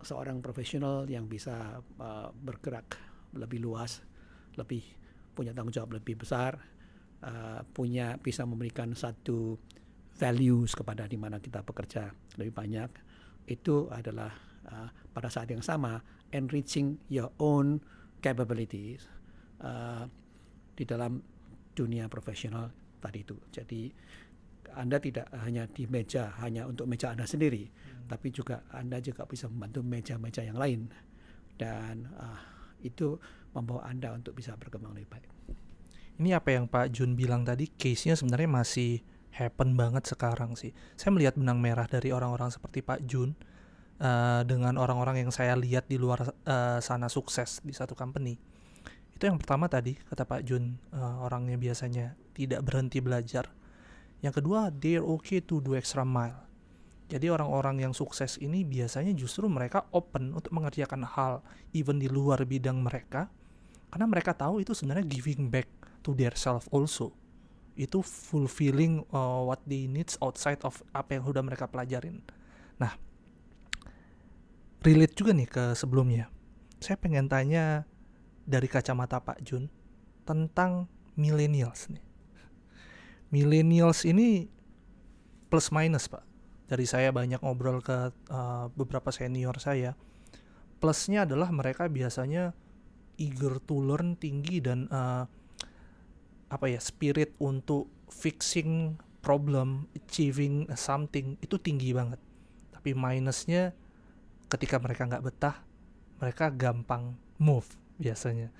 seorang 0.00 0.40
profesional 0.40 1.06
yang 1.06 1.28
bisa 1.30 1.78
uh, 2.00 2.28
bergerak 2.34 2.96
lebih 3.36 3.62
luas, 3.62 4.02
lebih 4.58 4.82
punya 5.36 5.54
tanggung 5.54 5.74
jawab 5.74 6.00
lebih 6.00 6.18
besar, 6.18 6.58
uh, 7.22 7.62
punya 7.70 8.18
bisa 8.18 8.42
memberikan 8.42 8.96
satu 8.96 9.54
values 10.18 10.74
kepada 10.74 11.06
di 11.06 11.16
mana 11.16 11.38
kita 11.40 11.64
bekerja 11.64 12.12
lebih 12.36 12.52
banyak 12.52 12.90
itu 13.48 13.88
adalah 13.88 14.30
uh, 14.68 14.88
pada 15.10 15.28
saat 15.32 15.48
yang 15.48 15.64
sama 15.64 16.02
enriching 16.30 17.00
your 17.08 17.32
own 17.40 17.80
capabilities 18.20 19.08
uh, 19.64 20.04
di 20.76 20.84
dalam 20.84 21.18
dunia 21.72 22.06
profesional 22.06 22.68
tadi 23.00 23.24
itu. 23.24 23.36
Jadi 23.48 23.88
Anda 24.74 25.02
tidak 25.02 25.30
hanya 25.44 25.66
di 25.70 25.86
meja 25.86 26.34
hanya 26.42 26.66
untuk 26.66 26.86
meja 26.86 27.12
Anda 27.12 27.26
sendiri, 27.26 27.68
hmm. 27.68 28.06
tapi 28.10 28.30
juga 28.30 28.62
Anda 28.70 28.98
juga 29.02 29.26
bisa 29.26 29.46
membantu 29.50 29.80
meja-meja 29.82 30.42
yang 30.44 30.58
lain 30.58 30.90
dan 31.60 32.08
uh, 32.16 32.40
itu 32.80 33.20
membawa 33.52 33.84
Anda 33.88 34.14
untuk 34.16 34.38
bisa 34.38 34.56
berkembang 34.56 34.96
lebih 34.96 35.10
baik. 35.10 35.30
Ini 36.20 36.36
apa 36.36 36.52
yang 36.52 36.68
Pak 36.68 36.92
Jun 36.92 37.16
bilang 37.16 37.48
tadi, 37.48 37.68
case-nya 37.80 38.12
sebenarnya 38.12 38.48
masih 38.48 39.00
happen 39.32 39.72
banget 39.72 40.04
sekarang 40.04 40.52
sih. 40.52 40.74
Saya 40.98 41.16
melihat 41.16 41.38
benang 41.38 41.56
merah 41.62 41.88
dari 41.88 42.12
orang-orang 42.12 42.52
seperti 42.52 42.84
Pak 42.84 43.08
Jun 43.08 43.32
uh, 44.02 44.42
dengan 44.44 44.76
orang-orang 44.76 45.24
yang 45.24 45.32
saya 45.32 45.56
lihat 45.56 45.88
di 45.88 45.96
luar 45.96 46.28
uh, 46.44 46.78
sana 46.82 47.08
sukses 47.08 47.64
di 47.64 47.72
satu 47.72 47.96
company. 47.96 48.36
Itu 49.16 49.28
yang 49.28 49.40
pertama 49.40 49.68
tadi 49.68 49.96
kata 49.96 50.28
Pak 50.28 50.44
Jun, 50.44 50.76
uh, 50.92 51.24
orangnya 51.24 51.56
biasanya 51.56 52.16
tidak 52.36 52.64
berhenti 52.68 53.00
belajar. 53.00 53.48
Yang 54.20 54.44
kedua, 54.44 54.68
they're 54.68 55.04
okay 55.04 55.40
to 55.40 55.64
do 55.64 55.72
extra 55.72 56.04
mile. 56.04 56.50
Jadi 57.10 57.26
orang-orang 57.26 57.82
yang 57.82 57.92
sukses 57.96 58.38
ini 58.38 58.62
biasanya 58.62 59.10
justru 59.18 59.50
mereka 59.50 59.82
open 59.90 60.30
untuk 60.30 60.54
mengerjakan 60.54 61.02
hal 61.02 61.42
even 61.74 61.98
di 61.98 62.06
luar 62.06 62.46
bidang 62.46 62.78
mereka 62.78 63.26
karena 63.90 64.06
mereka 64.06 64.30
tahu 64.30 64.62
itu 64.62 64.70
sebenarnya 64.70 65.10
giving 65.10 65.50
back 65.50 65.66
to 66.06 66.14
their 66.14 66.30
self 66.38 66.70
also. 66.70 67.10
Itu 67.74 68.06
fulfilling 68.06 69.02
uh, 69.10 69.42
what 69.42 69.58
they 69.66 69.90
needs 69.90 70.14
outside 70.22 70.62
of 70.62 70.78
apa 70.94 71.18
yang 71.18 71.26
sudah 71.26 71.42
mereka 71.42 71.66
pelajarin. 71.66 72.22
Nah 72.78 72.94
relate 74.86 75.18
juga 75.18 75.34
nih 75.34 75.50
ke 75.50 75.74
sebelumnya. 75.74 76.30
Saya 76.78 76.94
pengen 76.94 77.26
tanya 77.26 77.90
dari 78.46 78.70
kacamata 78.70 79.18
Pak 79.18 79.42
Jun 79.42 79.66
tentang 80.22 80.86
millennials 81.18 81.90
nih 81.90 82.09
millennials 83.30 84.06
ini 84.06 84.50
plus 85.50 85.70
minus 85.74 86.06
Pak 86.06 86.22
dari 86.70 86.86
saya 86.86 87.10
banyak 87.10 87.42
ngobrol 87.42 87.82
ke 87.82 88.14
uh, 88.30 88.70
beberapa 88.74 89.10
senior 89.10 89.58
saya 89.58 89.98
plusnya 90.80 91.28
adalah 91.28 91.52
mereka 91.52 91.86
biasanya 91.86 92.56
eager 93.20 93.60
to 93.60 93.78
learn 93.84 94.16
tinggi 94.16 94.64
dan 94.64 94.88
uh, 94.88 95.28
apa 96.50 96.66
ya 96.66 96.80
spirit 96.82 97.36
untuk 97.38 97.92
fixing 98.08 98.98
problem, 99.20 99.86
achieving 99.92 100.66
something 100.74 101.36
itu 101.44 101.60
tinggi 101.60 101.92
banget. 101.92 102.18
Tapi 102.72 102.96
minusnya 102.96 103.76
ketika 104.48 104.80
mereka 104.80 105.06
nggak 105.06 105.22
betah, 105.22 105.56
mereka 106.18 106.48
gampang 106.50 107.14
move 107.36 107.68
biasanya. 108.00 108.50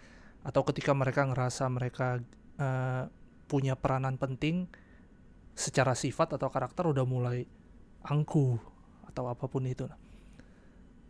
Atau 0.44 0.62
ketika 0.68 0.92
mereka 0.92 1.24
ngerasa 1.26 1.66
mereka 1.72 2.20
uh, 2.60 3.08
punya 3.50 3.74
peranan 3.74 4.14
penting 4.14 4.70
secara 5.58 5.98
sifat 5.98 6.38
atau 6.38 6.46
karakter 6.46 6.86
udah 6.86 7.02
mulai 7.02 7.42
angkuh 8.06 8.54
atau 9.10 9.26
apa 9.26 9.50
pun 9.50 9.66
itu. 9.66 9.90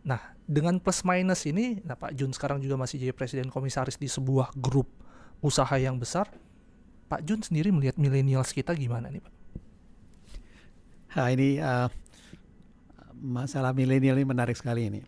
Nah, 0.01 0.33
dengan 0.49 0.81
plus 0.81 1.05
minus 1.05 1.45
ini, 1.45 1.77
nah 1.85 1.93
Pak 1.93 2.17
Jun 2.17 2.33
sekarang 2.33 2.57
juga 2.57 2.73
masih 2.73 2.97
jadi 2.97 3.13
presiden 3.13 3.53
komisaris 3.53 4.01
di 4.01 4.09
sebuah 4.09 4.49
grup 4.57 4.89
usaha 5.45 5.77
yang 5.77 6.01
besar 6.01 6.25
Pak 7.11 7.27
Jun 7.27 7.43
sendiri 7.43 7.75
melihat 7.75 7.99
millennials 7.99 8.55
kita 8.55 8.71
gimana 8.71 9.11
nih 9.11 9.19
Pak? 9.19 9.33
Nah, 11.11 11.27
ini 11.27 11.59
uh, 11.59 11.91
masalah 13.19 13.75
milenial 13.75 14.15
ini 14.15 14.23
menarik 14.23 14.55
sekali 14.55 14.87
ini. 14.87 15.03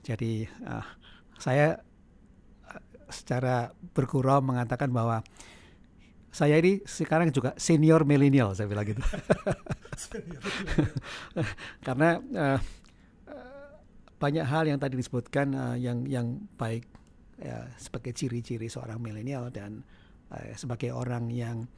Jadi 0.00 0.48
uh, 0.64 0.88
saya 1.36 1.84
uh, 2.64 2.82
secara 3.12 3.76
bergurau 3.92 4.40
mengatakan 4.40 4.88
bahwa 4.88 5.20
saya 6.34 6.58
ini 6.58 6.82
sekarang 6.82 7.30
juga 7.30 7.54
senior 7.54 8.02
milenial 8.02 8.58
saya 8.58 8.66
bilang 8.66 8.90
gitu. 8.90 8.98
Karena 11.86 12.18
uh, 12.18 12.58
banyak 14.18 14.42
hal 14.42 14.66
yang 14.66 14.82
tadi 14.82 14.98
disebutkan 14.98 15.54
uh, 15.54 15.76
yang 15.78 16.02
yang 16.10 16.42
baik 16.58 16.90
ya, 17.38 17.70
sebagai 17.78 18.10
ciri-ciri 18.10 18.66
seorang 18.66 18.98
milenial 18.98 19.54
dan 19.54 19.86
uh, 20.34 20.50
sebagai 20.58 20.90
orang 20.90 21.30
yang 21.30 21.70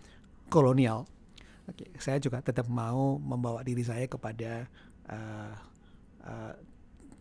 kolonial. 0.49 1.05
Oke, 1.69 1.93
saya 2.01 2.17
juga 2.17 2.41
tetap 2.41 2.65
mau 2.73 3.21
membawa 3.21 3.61
diri 3.61 3.85
saya 3.85 4.09
kepada 4.09 4.65
uh, 5.11 5.53
uh, 6.25 6.55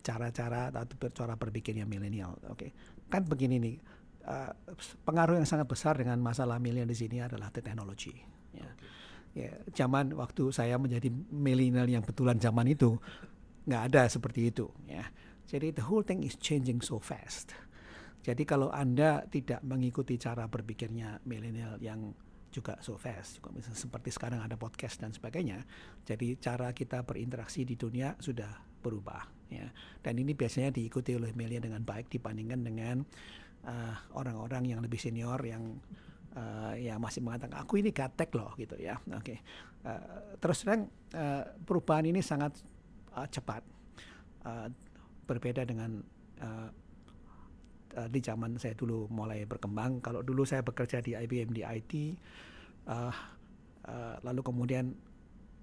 cara-cara 0.06 0.70
atau 0.70 1.10
cara 1.10 1.34
berpikirnya 1.34 1.82
milenial. 1.82 2.38
Oke, 2.48 2.70
kan 3.10 3.26
begini 3.26 3.58
nih, 3.58 3.76
uh, 4.26 4.52
pengaruh 5.06 5.38
yang 5.38 5.48
sangat 5.48 5.70
besar 5.70 5.96
dengan 5.96 6.18
masalah 6.18 6.58
milenial 6.58 6.90
di 6.90 6.98
sini 6.98 7.22
adalah 7.22 7.48
teknologi. 7.54 8.12
Ya. 8.56 8.70
ya, 9.36 9.52
zaman 9.72 10.16
waktu 10.16 10.50
saya 10.50 10.76
menjadi 10.76 11.08
milenial 11.30 11.86
yang 11.86 12.02
betulan 12.02 12.36
zaman 12.42 12.66
itu 12.66 12.98
nggak 13.66 13.82
ada 13.92 14.02
seperti 14.10 14.50
itu. 14.50 14.66
Ya, 14.90 15.08
jadi 15.46 15.70
the 15.72 15.84
whole 15.86 16.02
thing 16.02 16.26
is 16.26 16.34
changing 16.36 16.82
so 16.82 16.98
fast. 16.98 17.54
Jadi 18.26 18.42
kalau 18.42 18.74
anda 18.74 19.22
tidak 19.30 19.62
mengikuti 19.62 20.18
cara 20.18 20.50
berpikirnya 20.50 21.22
milenial 21.22 21.78
yang 21.78 22.10
juga 22.56 22.80
so 22.80 22.96
fast 22.96 23.36
juga 23.36 23.52
misalnya 23.52 23.76
seperti 23.76 24.08
sekarang 24.08 24.40
ada 24.40 24.56
podcast 24.56 24.96
dan 24.96 25.12
sebagainya 25.12 25.60
jadi 26.08 26.40
cara 26.40 26.72
kita 26.72 27.04
berinteraksi 27.04 27.68
di 27.68 27.76
dunia 27.76 28.16
sudah 28.16 28.48
berubah 28.80 29.28
ya 29.52 29.68
dan 30.00 30.16
ini 30.16 30.32
biasanya 30.32 30.72
diikuti 30.72 31.12
oleh 31.12 31.36
media 31.36 31.60
dengan 31.60 31.84
baik 31.84 32.08
dibandingkan 32.08 32.64
dengan 32.64 32.96
uh, 33.66 33.94
orang-orang 34.14 34.62
uh, 34.64 34.70
yang 34.74 34.80
lebih 34.80 34.98
senior 34.98 35.38
yang 35.42 35.76
uh, 36.38 36.72
ya 36.78 36.96
masih 36.96 37.20
mengatakan 37.20 37.58
aku 37.60 37.82
ini 37.82 37.90
gatek 37.90 38.32
loh 38.38 38.54
gitu 38.56 38.78
ya 38.78 38.96
oke 39.10 39.20
okay. 39.20 39.38
uh, 39.84 40.38
terus 40.38 40.62
terang 40.62 40.88
uh, 41.12 41.44
perubahan 41.66 42.06
ini 42.08 42.22
sangat 42.22 42.54
uh, 43.12 43.26
cepat 43.28 43.62
uh, 44.46 44.70
berbeda 45.26 45.66
dengan 45.66 46.00
uh, 46.40 46.70
uh, 47.96 48.08
di 48.12 48.20
zaman 48.20 48.60
saya 48.60 48.76
dulu 48.76 49.08
mulai 49.08 49.48
berkembang. 49.48 49.98
Kalau 50.04 50.20
dulu 50.20 50.44
saya 50.44 50.60
bekerja 50.60 51.00
di 51.00 51.16
IBM 51.16 51.50
di 51.50 51.62
IT, 51.64 51.92
uh, 52.86 53.10
uh, 53.88 54.14
lalu 54.22 54.40
kemudian 54.44 54.92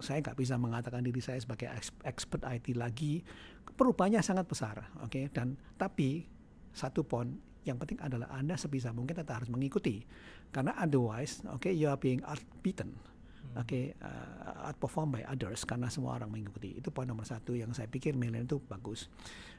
saya 0.01 0.19
nggak 0.19 0.35
bisa 0.35 0.59
mengatakan 0.59 1.05
diri 1.05 1.21
saya 1.23 1.39
sebagai 1.39 1.69
expert 2.03 2.43
IT 2.43 2.75
lagi. 2.75 3.23
Perubahannya 3.63 4.19
sangat 4.19 4.49
besar, 4.49 4.91
oke. 4.99 5.07
Okay? 5.07 5.25
Dan 5.31 5.55
tapi 5.79 6.27
satu 6.73 7.05
poin 7.05 7.31
yang 7.63 7.79
penting 7.79 7.99
adalah 8.03 8.31
anda 8.35 8.59
sebisa 8.59 8.91
mungkin 8.91 9.15
tetap 9.15 9.43
harus 9.43 9.49
mengikuti, 9.51 10.03
karena 10.51 10.75
otherwise, 10.77 11.43
oke, 11.47 11.67
okay, 11.67 11.73
you 11.73 11.87
are 11.87 11.99
being 11.99 12.19
outbeaten 12.27 12.95
hmm. 13.43 13.59
oke 13.59 13.67
okay, 13.67 13.91
uh, 13.99 14.71
outperformed 14.71 15.19
by 15.19 15.23
others 15.27 15.67
karena 15.67 15.91
semua 15.91 16.15
orang 16.15 16.31
mengikuti 16.31 16.79
itu 16.79 16.89
poin 16.89 17.05
nomor 17.05 17.27
satu 17.27 17.53
yang 17.53 17.75
saya 17.75 17.91
pikir 17.91 18.15
milenial 18.15 18.47
itu 18.47 18.57
bagus 18.63 19.11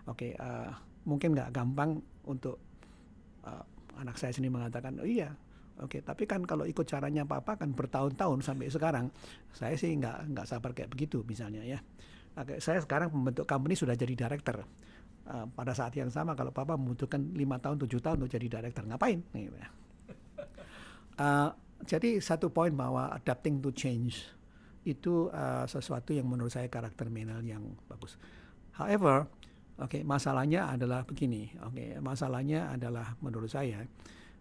oke 0.08 0.18
okay, 0.18 0.30
uh, 0.40 0.73
mungkin 1.04 1.37
nggak 1.37 1.52
gampang 1.52 2.00
untuk 2.25 2.56
uh, 3.44 3.64
anak 4.00 4.16
saya 4.16 4.32
sendiri 4.32 4.56
mengatakan 4.56 4.96
oh 4.99 5.08
iya 5.08 5.37
Oke, 5.82 6.06
tapi 6.06 6.23
kan 6.23 6.46
kalau 6.46 6.62
ikut 6.70 6.87
caranya 6.87 7.26
papa 7.26 7.59
kan 7.59 7.74
bertahun-tahun 7.74 8.46
sampai 8.46 8.70
sekarang, 8.70 9.11
saya 9.50 9.74
sih 9.74 9.90
nggak 9.98 10.31
nggak 10.31 10.46
sabar 10.46 10.70
kayak 10.70 10.87
begitu 10.87 11.26
misalnya 11.26 11.66
ya. 11.66 11.83
Oke, 12.38 12.62
saya 12.62 12.78
sekarang 12.78 13.11
membentuk 13.11 13.42
company 13.42 13.74
sudah 13.74 13.98
jadi 13.98 14.14
director. 14.14 14.62
Uh, 15.24 15.48
pada 15.56 15.72
saat 15.72 15.96
yang 15.96 16.12
sama 16.12 16.37
kalau 16.37 16.52
papa 16.52 16.76
membutuhkan 16.76 17.32
lima 17.32 17.56
tahun 17.56 17.80
tujuh 17.80 17.96
tahun 18.04 18.20
untuk 18.20 18.37
jadi 18.37 18.60
director 18.60 18.84
ngapain? 18.84 19.24
Uh, 21.16 21.48
jadi 21.88 22.20
satu 22.20 22.52
poin 22.52 22.74
bahwa 22.76 23.08
adapting 23.14 23.62
to 23.64 23.72
change 23.72 24.28
itu 24.84 25.32
uh, 25.32 25.64
sesuatu 25.64 26.12
yang 26.12 26.28
menurut 26.28 26.52
saya 26.52 26.68
karakter 26.68 27.08
mental 27.08 27.40
yang 27.40 27.64
bagus. 27.88 28.20
However, 28.76 29.24
oke 29.80 29.96
okay, 29.96 30.02
masalahnya 30.04 30.68
adalah 30.68 31.08
begini. 31.08 31.56
Oke, 31.64 31.72
okay, 31.72 31.88
masalahnya 32.04 32.68
adalah 32.68 33.16
menurut 33.24 33.48
saya, 33.48 33.80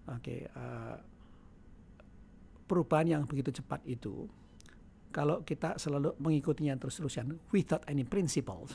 oke. 0.09 0.19
Okay, 0.19 0.39
uh, 0.51 0.99
perubahan 2.67 3.07
yang 3.07 3.23
begitu 3.23 3.55
cepat 3.55 3.85
itu 3.87 4.27
kalau 5.13 5.45
kita 5.45 5.77
selalu 5.77 6.17
mengikutinya 6.17 6.75
terus-terusan 6.75 7.37
without 7.53 7.85
any 7.85 8.03
principles 8.03 8.73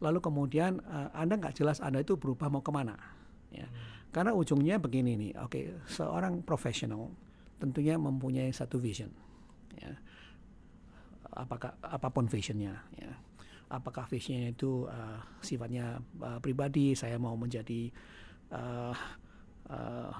lalu 0.00 0.18
kemudian 0.20 0.80
uh, 0.84 1.10
anda 1.16 1.40
nggak 1.40 1.56
jelas 1.56 1.80
anda 1.80 2.02
itu 2.02 2.16
berubah 2.20 2.52
mau 2.52 2.60
ke 2.60 2.72
mana 2.72 2.96
ya. 3.48 3.64
Hmm. 3.64 4.12
karena 4.12 4.32
ujungnya 4.36 4.76
begini 4.76 5.16
nih 5.16 5.32
oke 5.40 5.50
okay, 5.52 5.64
seorang 5.88 6.44
profesional 6.44 7.12
tentunya 7.56 7.96
mempunyai 7.96 8.52
satu 8.52 8.76
vision 8.76 9.08
ya. 9.80 9.92
Apakah 11.36 11.76
apa 11.84 12.08
pun 12.08 12.28
visionnya 12.28 12.80
ya. 12.96 13.12
Apakah 13.68 14.06
visionnya 14.06 14.54
itu 14.54 14.86
uh, 14.86 15.20
sifatnya 15.42 16.00
uh, 16.22 16.38
pribadi 16.38 16.94
saya 16.94 17.18
mau 17.18 17.34
menjadi 17.34 17.90
uh, 18.54 18.94
uh, 19.68 20.12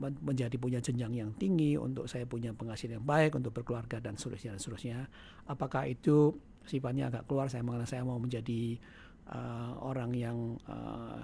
menjadi 0.00 0.56
punya 0.56 0.80
jenjang 0.80 1.12
yang 1.12 1.30
tinggi 1.36 1.76
untuk 1.76 2.08
saya 2.08 2.24
punya 2.24 2.56
penghasilan 2.56 3.02
yang 3.02 3.06
baik 3.06 3.36
untuk 3.36 3.52
berkeluarga 3.52 4.00
dan 4.00 4.16
seterusnya 4.16 4.56
dan 4.56 4.60
seterusnya. 4.60 4.98
Apakah 5.44 5.84
itu 5.90 6.32
sifatnya 6.64 7.12
agak 7.12 7.28
keluar 7.28 7.52
saya 7.52 7.60
mengenai 7.66 7.90
saya 7.90 8.06
mau 8.06 8.16
menjadi 8.16 8.80
uh, 9.30 9.78
orang 9.84 10.10
yang 10.16 10.58
uh, 10.66 11.20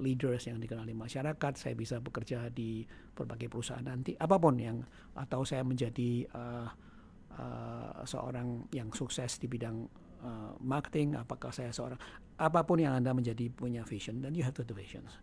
leaders 0.00 0.48
yang 0.50 0.58
dikenal 0.58 0.86
di 0.86 0.96
masyarakat 0.96 1.52
saya 1.54 1.74
bisa 1.78 2.00
bekerja 2.02 2.50
di 2.50 2.82
berbagai 3.14 3.46
perusahaan 3.46 3.84
nanti 3.84 4.18
apa 4.18 4.40
pun 4.40 4.58
yang 4.58 4.82
atau 5.14 5.46
saya 5.46 5.62
menjadi 5.62 6.26
uh, 6.34 6.68
uh, 7.38 8.02
seorang 8.02 8.66
yang 8.74 8.90
sukses 8.90 9.38
di 9.38 9.46
bidang 9.46 9.86
uh, 10.24 10.58
marketing 10.58 11.14
apakah 11.14 11.54
saya 11.54 11.70
seorang 11.70 12.00
apa 12.34 12.66
pun 12.66 12.82
yang 12.82 12.98
anda 12.98 13.14
menjadi 13.14 13.46
punya 13.54 13.86
vision 13.86 14.18
dan 14.18 14.34
you 14.34 14.42
have 14.42 14.56
to 14.56 14.66
the 14.66 14.74
visions 14.74 15.14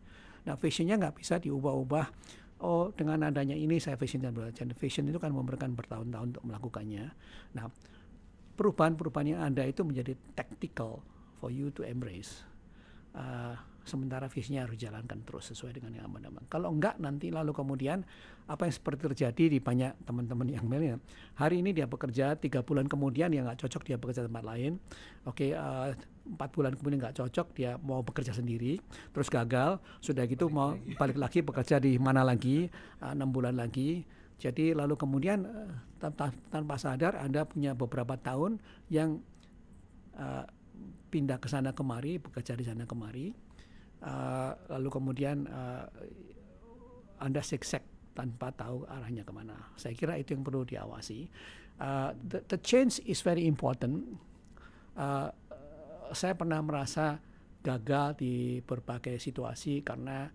Nah 0.45 0.57
visionnya 0.57 0.97
nggak 0.97 1.21
bisa 1.21 1.37
diubah-ubah. 1.37 2.05
Oh 2.61 2.93
dengan 2.93 3.25
adanya 3.25 3.57
ini 3.57 3.81
saya 3.81 3.97
vision 3.97 4.21
dan 4.21 4.33
belajar. 4.33 4.65
Vision 4.77 5.09
itu 5.09 5.17
kan 5.17 5.33
memerlukan 5.33 5.73
bertahun-tahun 5.73 6.37
untuk 6.37 6.45
melakukannya. 6.45 7.05
Nah 7.57 7.65
perubahan-perubahan 8.57 9.27
yang 9.37 9.41
ada 9.41 9.65
itu 9.65 9.81
menjadi 9.81 10.13
tactical 10.37 11.01
for 11.41 11.49
you 11.49 11.73
to 11.73 11.81
embrace. 11.81 12.45
Uh, 13.17 13.57
sementara 13.81 14.29
visinya 14.29 14.63
harus 14.63 14.77
jalankan 14.77 15.25
terus 15.25 15.49
sesuai 15.51 15.81
dengan 15.81 15.97
yang 15.97 16.05
aman-aman. 16.05 16.45
Kalau 16.47 16.69
enggak 16.69 17.01
nanti 17.01 17.33
lalu 17.33 17.49
kemudian 17.51 18.05
apa 18.45 18.69
yang 18.69 18.75
seperti 18.77 19.09
terjadi 19.09 19.57
di 19.57 19.59
banyak 19.59 20.05
teman-teman 20.05 20.47
yang 20.53 20.63
milenial. 20.69 21.01
Hari 21.39 21.65
ini 21.65 21.73
dia 21.73 21.89
bekerja 21.89 22.37
tiga 22.37 22.61
bulan 22.61 22.85
kemudian 22.85 23.33
yang 23.33 23.49
nggak 23.49 23.65
cocok 23.65 23.81
dia 23.89 23.97
bekerja 23.97 24.21
tempat 24.29 24.43
lain. 24.45 24.77
Oke, 25.25 25.49
okay, 25.49 25.57
uh, 25.57 25.97
empat 26.29 26.49
bulan 26.53 26.77
kemudian 26.77 27.01
nggak 27.01 27.17
cocok 27.17 27.47
dia 27.57 27.75
mau 27.81 28.05
bekerja 28.05 28.37
sendiri, 28.37 28.77
terus 29.11 29.27
gagal, 29.33 29.81
sudah 29.99 30.23
gitu 30.29 30.47
balik 30.47 30.55
mau 30.55 30.69
lagi. 30.77 30.93
balik 31.01 31.17
lagi 31.17 31.39
bekerja 31.41 31.75
di 31.81 31.97
mana 31.97 32.21
lagi 32.21 32.69
uh, 33.01 33.17
enam 33.17 33.29
uh, 33.29 33.33
bulan 33.33 33.57
lagi. 33.57 34.05
Jadi 34.41 34.73
lalu 34.73 34.97
kemudian 34.97 35.45
uh, 35.45 35.73
tanpa 36.49 36.75
sadar 36.81 37.17
Anda 37.21 37.45
punya 37.45 37.77
beberapa 37.77 38.17
tahun 38.17 38.57
yang 38.89 39.21
uh, 40.17 40.45
pindah 41.11 41.43
ke 41.43 41.51
sana 41.51 41.75
kemari, 41.75 42.17
bekerja 42.23 42.55
di 42.55 42.63
sana 42.63 42.87
kemari 42.87 43.51
uh, 44.05 44.51
lalu 44.77 44.89
kemudian 44.89 45.45
uh, 45.47 45.85
anda 47.21 47.41
siksek 47.45 47.85
tanpa 48.11 48.51
tahu 48.51 48.83
arahnya 48.89 49.23
ke 49.23 49.31
mana. 49.31 49.55
Saya 49.77 49.95
kira 49.95 50.17
itu 50.19 50.35
yang 50.35 50.43
perlu 50.43 50.67
diawasi. 50.67 51.29
Uh, 51.79 52.11
the, 52.27 52.43
the 52.49 52.59
change 52.59 52.99
is 53.07 53.23
very 53.23 53.47
important. 53.47 54.19
Uh, 54.97 55.31
saya 56.11 56.35
pernah 56.35 56.59
merasa 56.59 57.21
gagal 57.61 58.19
di 58.19 58.59
berbagai 58.59 59.21
situasi 59.21 59.85
karena 59.85 60.27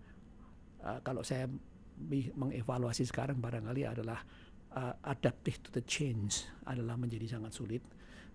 uh, 0.81 0.99
kalau 1.03 1.21
saya 1.21 1.45
mengevaluasi 2.37 3.03
sekarang 3.09 3.37
barangkali 3.41 3.83
adalah 3.85 4.21
uh, 4.73 4.93
adaptive 5.05 5.59
to 5.61 5.69
the 5.73 5.83
change 5.85 6.47
adalah 6.65 6.97
menjadi 6.97 7.37
sangat 7.37 7.53
sulit. 7.53 7.83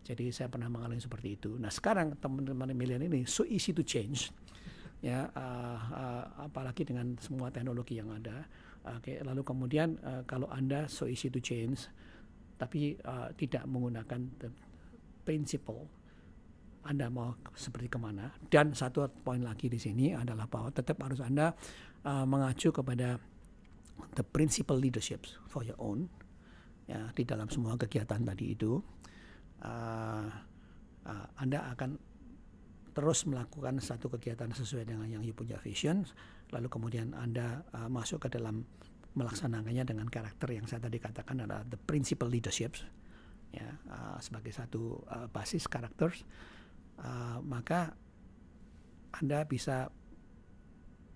Jadi 0.02 0.34
saya 0.34 0.50
pernah 0.50 0.66
mengalami 0.66 0.98
seperti 0.98 1.38
itu. 1.38 1.54
Nah 1.58 1.70
sekarang 1.70 2.18
teman-teman 2.18 2.74
milenial 2.74 3.06
ini 3.06 3.22
so 3.26 3.46
easy 3.46 3.70
to 3.70 3.86
change 3.86 4.34
ya 5.02 5.26
uh, 5.34 5.78
uh, 5.90 6.24
apalagi 6.46 6.86
dengan 6.86 7.18
semua 7.18 7.50
teknologi 7.50 7.98
yang 7.98 8.14
ada. 8.14 8.46
Oke, 8.82 9.14
okay, 9.14 9.16
lalu 9.22 9.42
kemudian 9.46 9.98
uh, 10.02 10.22
kalau 10.26 10.50
anda 10.50 10.90
so 10.90 11.06
easy 11.06 11.30
to 11.30 11.38
change, 11.38 11.86
tapi 12.58 12.98
uh, 13.06 13.30
tidak 13.38 13.62
menggunakan 13.66 14.26
the 14.42 14.50
principle, 15.22 15.86
anda 16.82 17.06
mau 17.06 17.38
seperti 17.54 17.86
ke 17.86 17.98
mana? 17.98 18.34
Dan 18.50 18.74
satu 18.74 19.06
poin 19.22 19.38
lagi 19.38 19.70
di 19.70 19.78
sini 19.78 20.14
adalah 20.14 20.50
bahwa 20.50 20.74
tetap 20.74 20.98
harus 21.02 21.22
anda 21.22 21.54
uh, 22.02 22.26
mengacu 22.26 22.74
kepada 22.74 23.22
the 24.18 24.26
principle 24.26 24.78
leadership 24.78 25.26
for 25.46 25.62
your 25.66 25.78
own. 25.78 26.10
ya 26.90 27.14
di 27.14 27.22
dalam 27.22 27.46
semua 27.46 27.78
kegiatan 27.78 28.26
tadi 28.26 28.58
itu 28.58 28.82
uh, 29.62 30.26
uh, 31.06 31.26
Anda 31.38 31.70
akan 31.74 31.98
terus 32.92 33.24
melakukan 33.24 33.80
satu 33.80 34.12
kegiatan 34.12 34.52
sesuai 34.52 34.84
dengan 34.84 35.08
yang 35.08 35.24
you 35.24 35.32
punya 35.32 35.56
vision 35.56 36.04
lalu 36.52 36.68
kemudian 36.68 37.16
Anda 37.16 37.64
uh, 37.72 37.88
masuk 37.88 38.28
ke 38.28 38.36
dalam 38.36 38.68
melaksanakannya 39.12 39.84
dengan 39.84 40.08
karakter 40.08 40.52
yang 40.52 40.68
saya 40.68 40.84
tadi 40.84 41.00
katakan 41.00 41.44
adalah 41.44 41.64
the 41.64 41.80
principal 41.80 42.28
leadership 42.28 42.76
ya 43.52 43.68
uh, 43.88 44.16
sebagai 44.20 44.52
satu 44.52 45.00
uh, 45.08 45.28
basis 45.32 45.68
karakter 45.68 46.12
uh, 47.00 47.40
maka 47.44 47.96
Anda 49.12 49.44
bisa 49.44 49.92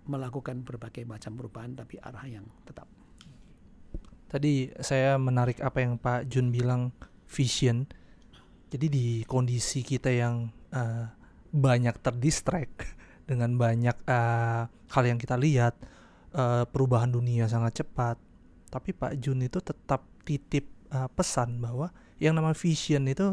melakukan 0.07 0.63
berbagai 0.63 1.03
macam 1.05 1.35
perubahan 1.35 1.75
tapi 1.75 1.99
arah 1.99 2.25
yang 2.27 2.47
tetap. 2.65 2.87
Tadi 4.27 4.71
saya 4.83 5.19
menarik 5.19 5.63
apa 5.63 5.83
yang 5.83 5.99
Pak 5.99 6.31
Jun 6.31 6.51
bilang 6.51 6.95
vision. 7.27 7.87
Jadi 8.77 8.93
di 8.93 9.07
kondisi 9.25 9.81
kita 9.81 10.13
yang 10.13 10.53
uh, 10.77 11.09
banyak 11.49 11.97
terdistract 12.05 12.85
dengan 13.31 13.57
banyak 13.57 13.97
uh, 14.05 14.69
hal 14.69 15.05
yang 15.09 15.17
kita 15.17 15.41
lihat, 15.41 15.73
uh, 16.37 16.69
perubahan 16.69 17.09
dunia 17.09 17.49
sangat 17.49 17.81
cepat. 17.81 18.21
Tapi 18.69 18.93
Pak 18.93 19.17
Jun 19.17 19.41
itu 19.41 19.65
tetap 19.65 20.05
titip 20.29 20.69
uh, 20.93 21.09
pesan 21.09 21.57
bahwa 21.57 21.89
yang 22.21 22.37
nama 22.37 22.53
vision 22.53 23.09
itu 23.09 23.33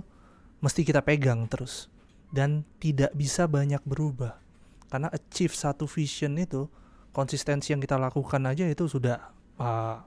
mesti 0.64 0.88
kita 0.88 1.04
pegang 1.04 1.44
terus 1.52 1.92
dan 2.32 2.64
tidak 2.80 3.12
bisa 3.12 3.52
banyak 3.52 3.84
berubah 3.84 4.40
karena 4.88 5.12
achieve 5.12 5.52
satu 5.52 5.90
vision 5.90 6.40
itu 6.40 6.72
konsistensi 7.12 7.76
yang 7.76 7.84
kita 7.84 8.00
lakukan 8.00 8.46
aja 8.48 8.64
itu 8.64 8.88
sudah 8.88 9.20
uh, 9.60 9.98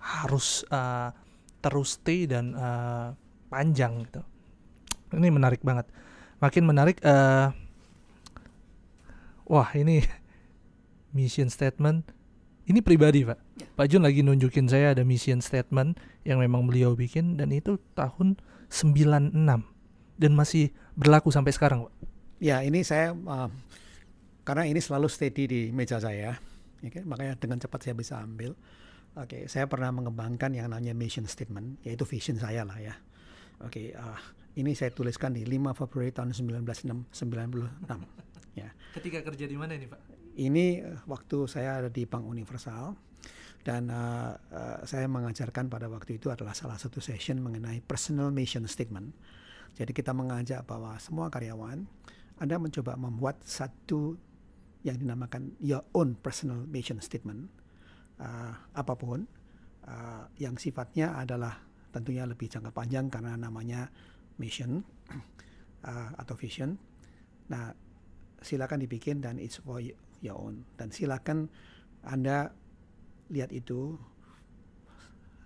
harus 0.00 0.64
uh, 0.72 1.12
terus 1.60 2.00
stay 2.00 2.24
dan 2.24 2.56
uh, 2.56 3.12
panjang 3.52 4.06
gitu 4.08 4.22
ini 5.16 5.28
menarik 5.32 5.60
banget 5.60 5.88
makin 6.42 6.64
menarik 6.66 6.98
uh, 7.04 7.54
wah 9.48 9.68
ini 9.76 10.04
mission 11.16 11.48
statement 11.52 12.08
ini 12.68 12.78
pribadi 12.78 13.26
pak 13.26 13.38
ya. 13.58 13.66
Pak 13.74 13.86
Jun 13.90 14.06
lagi 14.06 14.22
nunjukin 14.22 14.70
saya 14.70 14.94
ada 14.94 15.02
mission 15.02 15.42
statement 15.42 15.98
yang 16.22 16.38
memang 16.38 16.64
beliau 16.64 16.94
bikin 16.94 17.36
dan 17.36 17.50
itu 17.50 17.76
tahun 17.98 18.38
96 18.70 19.34
dan 20.18 20.32
masih 20.32 20.70
berlaku 20.94 21.34
sampai 21.34 21.52
sekarang 21.52 21.90
pak 21.90 21.94
ya 22.42 22.62
ini 22.62 22.82
saya 22.86 23.14
uh, 23.14 23.50
karena 24.42 24.66
ini 24.66 24.82
selalu 24.82 25.06
steady 25.06 25.46
di 25.46 25.60
meja 25.70 26.02
saya, 26.02 26.34
okay? 26.82 27.02
Ya 27.02 27.06
makanya 27.06 27.38
dengan 27.38 27.62
cepat 27.62 27.86
saya 27.86 27.94
bisa 27.94 28.18
ambil. 28.18 28.58
Oke, 29.14 29.38
okay, 29.38 29.42
saya 29.46 29.68
pernah 29.70 29.92
mengembangkan 29.94 30.50
yang 30.56 30.72
namanya 30.72 30.96
mission 30.96 31.28
statement, 31.28 31.78
yaitu 31.86 32.02
vision 32.02 32.40
saya 32.40 32.66
lah 32.66 32.74
ya. 32.80 32.94
Oke, 33.62 33.94
okay, 33.94 33.94
uh, 33.94 34.18
ini 34.56 34.76
saya 34.76 34.92
tuliskan 34.92 35.32
di 35.32 35.48
5 35.48 35.72
Februari 35.72 36.12
tahun 36.12 36.36
1996. 36.36 37.08
ya. 38.60 38.68
Ketika 38.92 39.18
kerja 39.24 39.44
di 39.48 39.56
mana 39.56 39.72
ini 39.76 39.88
Pak? 39.88 40.00
Ini 40.36 40.66
uh, 40.84 41.00
waktu 41.08 41.48
saya 41.48 41.84
ada 41.84 41.90
di 41.92 42.04
Bank 42.04 42.28
Universal 42.28 42.92
dan 43.64 43.88
uh, 43.88 44.36
uh, 44.36 44.78
saya 44.84 45.08
mengajarkan 45.08 45.72
pada 45.72 45.88
waktu 45.88 46.20
itu 46.20 46.28
adalah 46.28 46.52
salah 46.52 46.76
satu 46.76 47.00
session 47.00 47.40
mengenai 47.40 47.80
personal 47.80 48.28
mission 48.28 48.64
statement. 48.68 49.16
Jadi 49.72 49.96
kita 49.96 50.12
mengajak 50.12 50.68
bahwa 50.68 51.00
semua 51.00 51.32
karyawan 51.32 51.88
anda 52.42 52.56
mencoba 52.60 52.98
membuat 52.98 53.40
satu 53.46 54.18
yang 54.82 54.98
dinamakan 54.98 55.54
your 55.62 55.86
own 55.94 56.18
personal 56.18 56.58
mission 56.68 56.98
statement 56.98 57.48
uh, 58.18 58.52
apa 58.74 58.98
pun 58.98 59.24
uh, 59.86 60.26
yang 60.36 60.58
sifatnya 60.58 61.14
adalah 61.16 61.62
tentunya 61.94 62.26
lebih 62.26 62.50
jangka 62.50 62.74
panjang 62.74 63.06
karena 63.06 63.38
namanya 63.38 63.88
mission 64.38 64.84
uh, 65.88 66.10
atau 66.16 66.34
vision. 66.36 66.78
Nah, 67.50 67.74
silakan 68.42 68.82
dibikin 68.82 69.22
dan 69.22 69.38
it's 69.38 69.60
for 69.62 69.78
your 70.22 70.38
own 70.38 70.66
dan 70.78 70.90
silakan 70.90 71.50
Anda 72.02 72.50
lihat 73.30 73.54
itu 73.54 73.98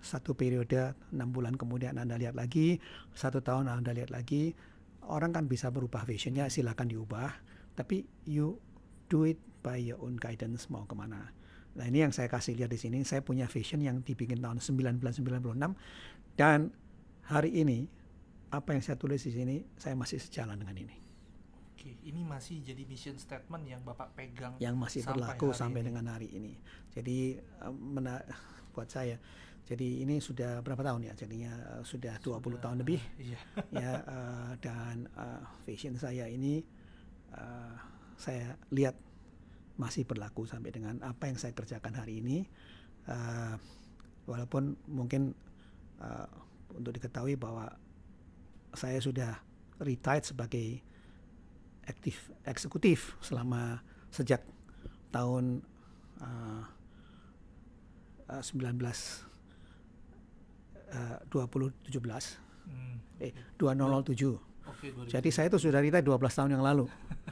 satu 0.01 0.37
periode 0.37 0.93
enam 1.13 1.33
bulan 1.33 1.57
kemudian 1.57 1.97
Anda 1.97 2.15
lihat 2.15 2.37
lagi, 2.37 2.77
satu 3.11 3.41
tahun 3.41 3.67
Anda 3.67 3.91
lihat 3.97 4.13
lagi, 4.13 4.53
orang 5.05 5.33
kan 5.33 5.45
bisa 5.49 5.73
berubah 5.73 6.05
visionnya 6.05 6.47
silakan 6.47 6.87
diubah, 6.89 7.33
tapi 7.75 8.05
you 8.23 8.57
do 9.11 9.27
it 9.27 9.39
by 9.65 9.75
your 9.75 9.99
own 9.99 10.15
guidance 10.15 10.69
mau 10.71 10.85
ke 10.87 10.95
mana. 10.95 11.33
Nah 11.77 11.85
ini 11.85 12.07
yang 12.07 12.13
saya 12.13 12.25
kasih 12.31 12.57
lihat 12.57 12.73
di 12.73 12.79
sini. 12.81 13.05
Saya 13.05 13.21
punya 13.21 13.45
vision 13.45 13.83
yang 13.85 14.01
dibikin 14.01 14.41
tahun 14.41 14.57
1996 14.63 15.77
dan 16.33 16.73
hari 17.27 17.51
ini 17.53 17.85
apa 18.47 18.69
yang 18.71 18.83
saya 18.83 18.95
tulis 18.95 19.19
di 19.19 19.31
sini 19.35 19.55
saya 19.75 19.95
masih 19.97 20.19
sejalan 20.23 20.55
dengan 20.55 20.75
ini. 20.79 20.95
Oke, 21.75 21.99
ini 22.07 22.23
masih 22.23 22.63
jadi 22.63 22.83
mission 22.87 23.19
statement 23.19 23.67
yang 23.67 23.81
Bapak 23.83 24.15
pegang 24.15 24.55
yang 24.57 24.79
masih 24.79 25.03
sampai 25.03 25.19
berlaku 25.19 25.51
sampai 25.51 25.83
ini. 25.83 25.87
dengan 25.91 26.05
hari 26.09 26.27
ini. 26.31 26.53
Jadi 26.95 27.37
mena 27.75 28.23
buat 28.73 28.87
saya. 28.87 29.19
Jadi 29.67 29.99
ini 29.99 30.23
sudah 30.23 30.63
berapa 30.63 30.79
tahun 30.79 31.11
ya? 31.11 31.13
Jadinya 31.19 31.51
uh, 31.75 31.83
sudah 31.83 32.15
20 32.23 32.39
sudah, 32.39 32.59
tahun 32.63 32.77
lebih. 32.81 33.03
Iya. 33.27 33.39
ya 33.75 33.91
uh, 34.07 34.51
dan 34.63 35.11
uh, 35.19 35.43
vision 35.67 35.99
saya 35.99 36.31
ini 36.31 36.63
uh, 37.35 37.75
saya 38.15 38.55
lihat 38.71 38.95
masih 39.75 40.07
berlaku 40.07 40.47
sampai 40.47 40.71
dengan 40.71 41.03
apa 41.03 41.27
yang 41.27 41.35
saya 41.35 41.51
kerjakan 41.51 41.99
hari 41.99 42.23
ini. 42.23 42.47
Uh, 43.07 43.59
walaupun 44.27 44.79
mungkin 44.87 45.35
uh, 45.99 46.27
untuk 46.75 46.95
diketahui 46.95 47.35
bahwa 47.35 47.71
saya 48.77 49.01
sudah 49.01 49.41
retired 49.81 50.23
sebagai 50.25 50.85
aktif 51.89 52.29
eksekutif 52.45 53.17
selama 53.23 53.81
sejak 54.13 54.45
tahun 55.09 55.65
uh, 56.21 56.63
uh, 58.29 58.43
19 58.43 58.77
uh, 60.93 61.17
2017 61.33 61.89
hmm. 62.69 62.95
eh 63.23 63.33
2007. 63.57 64.45
Okay, 64.67 64.91
Jadi 65.07 65.29
saya 65.31 65.47
itu 65.47 65.57
sudah 65.57 65.79
retired 65.79 66.05
12 66.05 66.21
tahun 66.37 66.51
yang 66.59 66.63
lalu. 66.63 66.85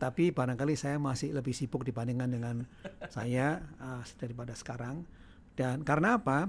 tapi 0.00 0.32
barangkali 0.32 0.74
saya 0.80 0.96
masih 0.96 1.36
lebih 1.36 1.52
sibuk 1.52 1.84
dibandingkan 1.84 2.32
dengan 2.32 2.56
saya 3.12 3.60
uh, 3.76 4.00
daripada 4.16 4.56
sekarang 4.56 5.04
dan 5.52 5.84
karena 5.84 6.16
apa 6.16 6.48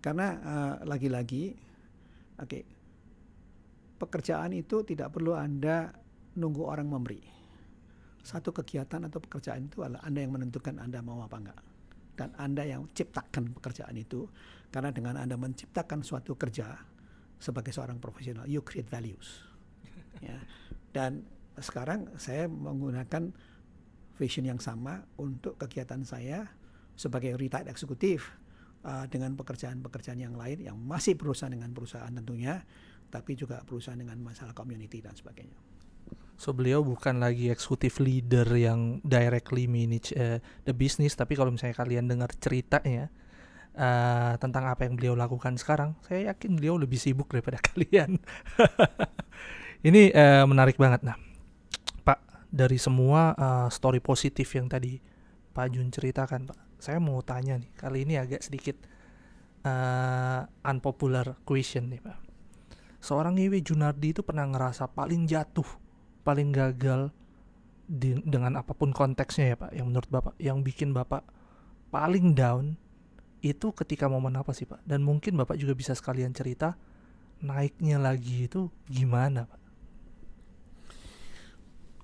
karena 0.00 0.26
uh, 0.40 0.74
lagi-lagi 0.88 1.60
oke 2.40 2.48
okay, 2.48 2.64
pekerjaan 4.00 4.56
itu 4.56 4.80
tidak 4.88 5.12
perlu 5.12 5.36
anda 5.36 5.92
nunggu 6.40 6.64
orang 6.64 6.88
memberi. 6.88 7.20
Satu 8.24 8.52
kegiatan 8.56 9.04
atau 9.04 9.20
pekerjaan 9.20 9.68
itu 9.68 9.84
adalah 9.84 10.00
anda 10.04 10.24
yang 10.24 10.32
menentukan 10.32 10.80
anda 10.80 11.04
mau 11.04 11.20
apa 11.20 11.36
enggak. 11.36 11.60
Dan 12.16 12.32
anda 12.36 12.64
yang 12.64 12.88
ciptakan 12.92 13.52
pekerjaan 13.56 13.96
itu 13.96 14.24
karena 14.72 14.88
dengan 14.92 15.20
anda 15.20 15.36
menciptakan 15.36 16.00
suatu 16.00 16.36
kerja 16.36 16.76
sebagai 17.40 17.72
seorang 17.72 18.00
profesional 18.00 18.48
you 18.48 18.64
create 18.64 18.88
values. 18.88 19.28
Ya. 20.20 20.36
Dan 20.92 21.24
sekarang 21.56 22.12
saya 22.20 22.44
menggunakan 22.44 23.32
vision 24.20 24.44
yang 24.44 24.60
sama 24.60 25.00
untuk 25.16 25.56
kegiatan 25.56 26.04
saya 26.04 26.44
sebagai 26.92 27.40
retired 27.40 27.72
eksekutif 27.72 28.36
uh, 28.84 29.08
dengan 29.08 29.32
pekerjaan-pekerjaan 29.32 30.20
yang 30.20 30.36
lain 30.36 30.60
yang 30.60 30.76
masih 30.76 31.16
berusaha 31.16 31.48
dengan 31.48 31.72
perusahaan 31.72 32.12
tentunya, 32.12 32.60
tapi 33.10 33.36
juga 33.36 33.60
berusaha 33.66 33.98
dengan 33.98 34.16
masalah 34.22 34.54
community 34.54 35.02
dan 35.02 35.12
sebagainya. 35.12 35.58
So 36.40 36.56
beliau 36.56 36.80
bukan 36.80 37.20
lagi 37.20 37.52
eksekutif 37.52 38.00
leader 38.00 38.48
yang 38.56 39.04
directly 39.04 39.68
manage 39.68 40.16
uh, 40.16 40.40
the 40.64 40.72
business, 40.72 41.12
tapi 41.12 41.36
kalau 41.36 41.52
misalnya 41.52 41.76
kalian 41.76 42.08
dengar 42.08 42.32
ceritanya 42.40 43.12
uh, 43.76 44.40
tentang 44.40 44.64
apa 44.64 44.88
yang 44.88 44.96
beliau 44.96 45.12
lakukan 45.12 45.60
sekarang, 45.60 45.92
saya 46.08 46.32
yakin 46.32 46.56
beliau 46.56 46.80
lebih 46.80 46.96
sibuk 46.96 47.28
daripada 47.28 47.60
kalian. 47.74 48.16
Ini 49.84 50.16
uh, 50.16 50.44
menarik 50.48 50.80
banget. 50.80 51.04
Nah, 51.04 51.16
dari 52.50 52.76
semua 52.82 53.32
uh, 53.38 53.68
story 53.70 54.02
positif 54.02 54.50
yang 54.58 54.66
tadi 54.66 54.98
Pak 55.54 55.66
Jun 55.70 55.88
ceritakan, 55.88 56.50
Pak. 56.50 56.58
Saya 56.82 56.98
mau 56.98 57.22
tanya 57.22 57.56
nih, 57.56 57.70
kali 57.78 58.02
ini 58.02 58.18
agak 58.18 58.42
sedikit 58.42 58.76
uh, 59.62 60.42
unpopular 60.66 61.38
question 61.46 61.90
nih, 61.94 62.02
Pak. 62.02 62.29
Seorang 63.00 63.40
Iwi 63.40 63.64
Junardi 63.64 64.12
itu 64.12 64.20
pernah 64.20 64.44
ngerasa 64.44 64.88
paling 64.92 65.24
jatuh, 65.24 65.66
paling 66.24 66.52
gagal 66.52 67.08
di, 67.88 68.20
dengan 68.22 68.60
apa 68.60 68.76
pun 68.76 68.92
konteksnya 68.92 69.52
ya, 69.52 69.56
Pak. 69.56 69.70
Yang 69.72 69.86
menurut 69.88 70.10
Bapak, 70.12 70.34
yang 70.36 70.60
bikin 70.60 70.92
Bapak 70.92 71.24
paling 71.88 72.36
down 72.36 72.76
itu 73.40 73.72
ketika 73.72 74.06
momen 74.06 74.36
apa 74.36 74.52
sih, 74.52 74.68
Pak? 74.68 74.84
Dan 74.84 75.00
mungkin 75.00 75.34
Bapak 75.40 75.56
juga 75.56 75.72
bisa 75.72 75.96
sekalian 75.96 76.36
cerita 76.36 76.76
naiknya 77.40 77.96
lagi 77.96 78.44
itu 78.44 78.68
gimana, 78.84 79.48
Pak? 79.48 79.60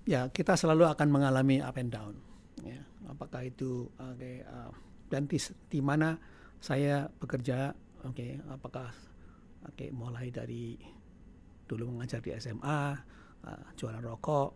ya 0.06 0.30
kita 0.30 0.54
selalu 0.54 0.86
akan 0.86 1.08
mengalami 1.10 1.58
up 1.60 1.76
and 1.76 1.90
down. 1.90 2.14
Ya, 2.62 2.80
apakah 3.10 3.44
itu 3.44 3.90
okay, 3.98 4.46
uh, 4.46 4.72
dan 5.12 5.28
di, 5.28 5.36
di 5.68 5.82
mana 5.82 6.16
saya 6.62 7.10
bekerja, 7.20 7.74
oke, 8.06 8.16
okay, 8.16 8.40
apakah 8.48 8.88
Oke, 9.66 9.90
mulai 9.90 10.30
dari 10.30 10.78
dulu 11.66 11.90
mengajar 11.90 12.22
di 12.22 12.30
SMA, 12.38 12.80
uh, 13.42 13.64
jualan 13.74 14.02
rokok, 14.02 14.50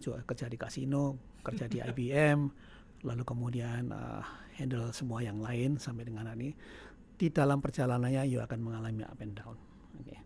jual 0.00 0.20
kerja 0.28 0.46
di 0.48 0.60
kasino, 0.60 1.36
kerja 1.40 1.64
di 1.68 1.80
IBM, 1.88 2.38
lalu 3.04 3.22
kemudian 3.24 3.88
uh, 3.92 4.20
handle 4.56 4.92
semua 4.92 5.24
yang 5.24 5.40
lain 5.40 5.80
sampai 5.80 6.04
dengan 6.04 6.28
hari 6.28 6.52
ini. 6.52 6.52
Di 7.14 7.30
dalam 7.30 7.62
perjalanannya 7.62 8.26
you 8.26 8.42
akan 8.42 8.58
mengalami 8.60 9.06
up 9.06 9.20
and 9.22 9.34
down. 9.38 9.56
Oke. 9.96 10.16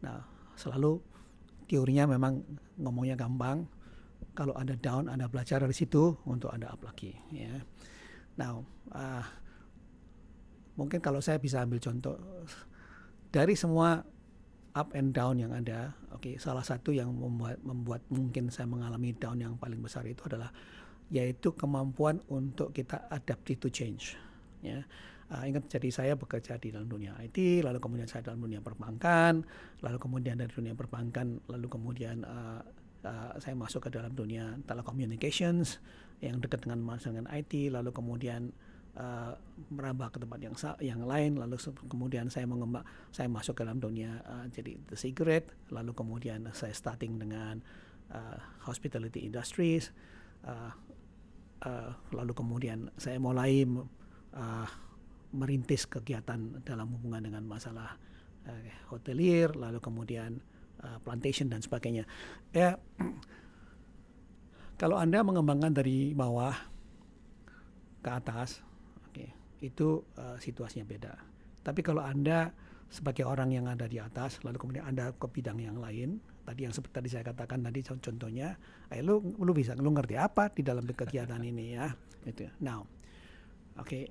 Nah, 0.00 0.24
selalu 0.56 0.98
teorinya 1.68 2.08
memang 2.08 2.40
ngomongnya 2.80 3.14
gampang. 3.14 3.68
Kalau 4.32 4.54
Anda 4.54 4.78
down, 4.78 5.10
Anda 5.10 5.26
belajar 5.26 5.62
dari 5.62 5.74
situ 5.74 6.14
untuk 6.24 6.50
Anda 6.54 6.72
up 6.72 6.80
lagi. 6.82 7.14
Ya. 7.34 7.62
Now, 8.38 8.64
uh, 8.94 9.26
mungkin 10.78 11.02
kalau 11.02 11.18
saya 11.18 11.42
bisa 11.42 11.60
ambil 11.60 11.82
contoh 11.82 12.16
dari 13.28 13.54
semua 13.54 14.00
up 14.76 14.94
and 14.94 15.10
down 15.10 15.40
yang 15.40 15.50
ada, 15.50 15.96
oke, 16.14 16.22
okay, 16.22 16.34
salah 16.38 16.62
satu 16.62 16.94
yang 16.94 17.10
membuat 17.10 17.58
membuat 17.66 18.02
mungkin 18.08 18.48
saya 18.52 18.70
mengalami 18.70 19.16
down 19.16 19.42
yang 19.42 19.54
paling 19.58 19.82
besar 19.82 20.06
itu 20.06 20.22
adalah 20.30 20.54
yaitu 21.08 21.56
kemampuan 21.56 22.20
untuk 22.28 22.70
kita 22.76 23.08
adaptive 23.08 23.58
to 23.58 23.68
change. 23.72 24.14
Ya, 24.60 24.84
uh, 25.32 25.44
ingat 25.48 25.68
jadi 25.72 25.88
saya 25.88 26.12
bekerja 26.14 26.60
di 26.60 26.72
dalam 26.72 26.88
dunia 26.88 27.16
IT, 27.20 27.64
lalu 27.64 27.80
kemudian 27.80 28.08
saya 28.08 28.24
dalam 28.28 28.44
dunia 28.44 28.60
perbankan, 28.60 29.44
lalu 29.80 29.98
kemudian 29.98 30.36
dari 30.36 30.52
dunia 30.52 30.76
perbankan, 30.76 31.40
lalu 31.48 31.66
kemudian 31.66 32.22
uh, 32.28 32.60
uh, 33.08 33.32
saya 33.40 33.56
masuk 33.56 33.88
ke 33.88 33.90
dalam 33.92 34.12
dunia 34.12 34.56
telecommunications 34.68 35.80
yang 36.20 36.42
dekat 36.42 36.68
dengan 36.68 36.84
dengan 36.98 37.26
IT, 37.32 37.72
lalu 37.72 37.90
kemudian 37.94 38.52
uh, 38.96 39.36
merambah 39.68 40.14
ke 40.14 40.18
tempat 40.22 40.38
yang 40.40 40.54
yang 40.80 41.00
lain 41.04 41.36
lalu 41.36 41.60
kemudian 41.90 42.32
saya 42.32 42.48
mengembang 42.48 42.86
saya 43.12 43.28
masuk 43.28 43.58
ke 43.58 43.62
dalam 43.66 43.82
dunia 43.82 44.22
uh, 44.24 44.46
jadi 44.48 44.78
the 44.88 44.96
cigarette 44.96 45.50
lalu 45.68 45.92
kemudian 45.92 46.48
saya 46.56 46.72
starting 46.72 47.20
dengan 47.20 47.60
uh, 48.14 48.38
hospitality 48.64 49.26
industries 49.26 49.92
uh, 50.48 50.72
uh, 51.64 51.90
lalu 52.14 52.32
kemudian 52.32 52.88
saya 52.96 53.18
mulai 53.18 53.66
uh, 54.34 54.68
merintis 55.34 55.84
kegiatan 55.84 56.64
dalam 56.64 56.88
hubungan 56.96 57.28
dengan 57.28 57.44
masalah 57.44 57.96
uh, 58.48 58.62
hotelier 58.88 59.52
lalu 59.52 59.78
kemudian 59.82 60.40
uh, 60.84 60.98
plantation 61.04 61.52
dan 61.52 61.60
sebagainya. 61.60 62.08
Ya 62.54 62.80
kalau 64.80 64.96
anda 64.96 65.20
mengembangkan 65.20 65.74
dari 65.74 66.16
bawah 66.16 66.54
ke 68.00 68.10
atas 68.10 68.62
itu 69.60 70.04
uh, 70.16 70.38
situasinya 70.38 70.86
beda. 70.86 71.12
Tapi 71.62 71.80
kalau 71.82 72.00
Anda 72.04 72.50
sebagai 72.88 73.28
orang 73.28 73.52
yang 73.52 73.68
ada 73.68 73.84
di 73.84 74.00
atas, 74.00 74.40
lalu 74.40 74.56
kemudian 74.56 74.88
Anda 74.88 75.12
ke 75.12 75.28
bidang 75.28 75.60
yang 75.60 75.76
lain, 75.76 76.24
tadi 76.48 76.64
yang 76.64 76.72
seperti 76.72 76.94
tadi 76.96 77.08
saya 77.12 77.24
katakan 77.28 77.60
tadi 77.60 77.84
contohnya, 77.84 78.56
eh, 78.88 79.04
lu 79.04 79.20
lu 79.20 79.52
bisa 79.52 79.76
lu 79.76 79.92
ngerti 79.92 80.16
apa 80.16 80.48
di 80.48 80.64
dalam 80.64 80.88
kegiatan 80.88 81.40
ini 81.44 81.76
ya, 81.76 81.92
itu. 82.24 82.48
Now, 82.64 82.88
oke, 83.76 83.84
okay, 83.84 84.02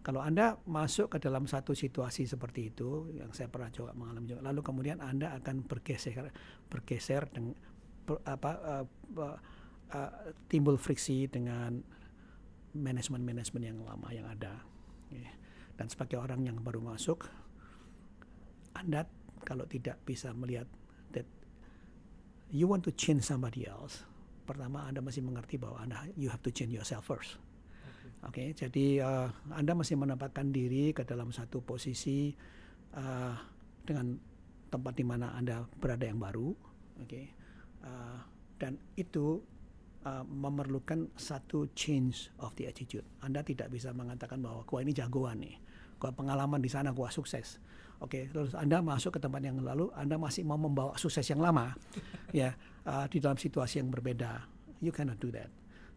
kalau 0.00 0.24
Anda 0.24 0.56
masuk 0.64 1.12
ke 1.12 1.18
dalam 1.20 1.44
satu 1.44 1.76
situasi 1.76 2.24
seperti 2.24 2.72
itu, 2.72 3.12
yang 3.12 3.30
saya 3.36 3.52
pernah 3.52 3.68
coba 3.68 3.92
mengalami 3.92 4.32
juga, 4.32 4.40
lalu 4.48 4.60
kemudian 4.64 4.98
Anda 5.04 5.36
akan 5.36 5.68
bergeser 5.68 6.32
bergeser 6.72 7.28
dengan 7.28 7.52
ber, 8.08 8.16
apa 8.24 8.50
uh, 8.64 8.84
uh, 9.20 9.38
uh, 9.92 10.12
timbul 10.48 10.80
friksi 10.80 11.28
dengan 11.28 11.84
manajemen-manajemen 12.72 13.62
yang 13.62 13.78
lama 13.84 14.08
yang 14.08 14.24
ada 14.24 14.71
dan 15.76 15.86
sebagai 15.88 16.20
orang 16.20 16.46
yang 16.46 16.56
baru 16.60 16.78
masuk, 16.78 17.26
Anda 18.76 19.08
kalau 19.42 19.66
tidak 19.66 19.98
bisa 20.06 20.30
melihat 20.32 20.68
that 21.10 21.26
you 22.52 22.70
want 22.70 22.86
to 22.86 22.92
change 22.94 23.26
somebody 23.26 23.66
else, 23.66 24.06
pertama 24.46 24.86
Anda 24.86 25.02
masih 25.02 25.24
mengerti 25.24 25.58
bahwa 25.58 25.82
Anda 25.82 26.06
you 26.14 26.30
have 26.30 26.44
to 26.46 26.52
change 26.54 26.72
yourself 26.72 27.08
first. 27.08 27.40
Oke, 28.22 28.38
okay, 28.38 28.48
jadi 28.54 29.02
uh, 29.02 29.28
Anda 29.50 29.74
masih 29.74 29.98
menempatkan 29.98 30.54
diri 30.54 30.94
ke 30.94 31.02
dalam 31.02 31.34
satu 31.34 31.58
posisi 31.58 32.30
uh, 32.94 33.34
dengan 33.82 34.14
tempat 34.70 34.94
di 34.94 35.02
mana 35.02 35.34
Anda 35.34 35.66
berada 35.66 36.06
yang 36.06 36.22
baru, 36.22 36.54
oke, 37.02 37.02
okay, 37.02 37.34
uh, 37.82 38.22
dan 38.62 38.78
itu 38.94 39.42
uh, 40.04 40.24
memerlukan 40.26 41.10
satu 41.14 41.70
change 41.74 42.30
of 42.42 42.54
the 42.58 42.66
attitude. 42.66 43.06
Anda 43.22 43.42
tidak 43.42 43.70
bisa 43.70 43.94
mengatakan 43.94 44.42
bahwa 44.42 44.66
gua 44.66 44.82
ini 44.82 44.94
jagoan 44.94 45.42
nih, 45.42 45.56
gua 45.98 46.10
pengalaman 46.14 46.62
di 46.62 46.70
sana 46.70 46.90
gua 46.94 47.10
sukses. 47.10 47.58
Oke, 48.02 48.26
okay, 48.26 48.34
terus 48.34 48.50
Anda 48.58 48.82
masuk 48.82 49.14
ke 49.14 49.20
tempat 49.22 49.38
yang 49.46 49.62
lalu, 49.62 49.86
Anda 49.94 50.18
masih 50.18 50.42
mau 50.42 50.58
membawa 50.58 50.98
sukses 50.98 51.22
yang 51.30 51.38
lama, 51.38 51.70
ya 52.34 52.50
uh, 52.82 53.06
di 53.06 53.22
dalam 53.22 53.38
situasi 53.38 53.78
yang 53.78 53.94
berbeda. 53.94 54.42
You 54.82 54.90
cannot 54.90 55.22
do 55.22 55.30
that. 55.30 55.46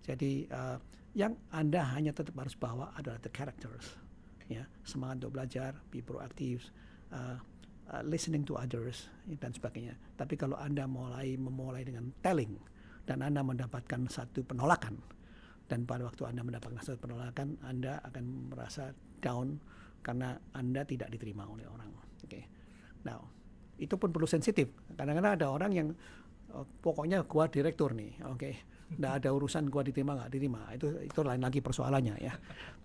Jadi 0.06 0.46
uh, 0.54 0.78
yang 1.18 1.34
Anda 1.50 1.82
hanya 1.98 2.13
tetap 2.13 2.38
harus 2.38 2.54
bawa 2.54 2.94
adalah 2.94 3.18
the 3.26 3.34
characters, 3.34 3.98
ya 4.46 4.70
semangat 4.86 5.26
untuk 5.26 5.41
belajar, 5.41 5.74
be 5.89 6.06
proaktif, 6.06 6.70
uh, 7.10 7.41
uh, 7.89 8.02
listening 8.06 8.46
to 8.46 8.54
others 8.54 9.10
dan 9.41 9.50
sebagainya. 9.54 9.98
Tapi 10.13 10.38
kalau 10.38 10.58
Anda 10.58 10.86
mulai 10.86 11.38
memulai 11.38 11.82
dengan 11.86 12.13
telling, 12.22 12.54
dan 13.06 13.22
Anda 13.22 13.46
mendapatkan 13.46 14.10
satu 14.10 14.41
penolakan 14.44 14.98
dan 15.65 15.86
pada 15.86 16.06
waktu 16.06 16.30
Anda 16.30 16.41
mendapatkan 16.46 16.82
satu 16.82 17.00
penolakan 17.02 17.58
Anda 17.65 18.02
akan 18.06 18.54
merasa 18.54 18.94
down 19.22 19.58
karena 20.06 20.38
Anda 20.54 20.86
tidak 20.86 21.10
diterima 21.10 21.50
oleh 21.50 21.65
orang. 21.65 21.89
Oke. 22.22 22.30
Okay. 22.30 22.44
Nah, 23.10 23.18
itu 23.82 23.98
pun 23.98 24.13
perlu 24.13 24.30
sensitif. 24.30 24.70
Kadang-kadang 24.94 25.34
ada 25.41 25.48
orang 25.50 25.72
yang 25.74 25.88
oh, 26.54 26.65
pokoknya 26.86 27.26
gua 27.26 27.50
direktur 27.50 27.98
nih, 27.98 28.13
oke. 28.22 28.38
Okay. 28.38 28.54
Nggak 28.86 29.13
ada 29.26 29.30
urusan 29.34 29.65
gua 29.74 29.82
diterima 29.82 30.13
nggak 30.13 30.30
diterima. 30.30 30.62
Itu 30.78 31.02
itu 31.02 31.20
lain 31.26 31.41
lagi 31.41 31.58
persoalannya 31.65 32.15
ya. 32.22 32.34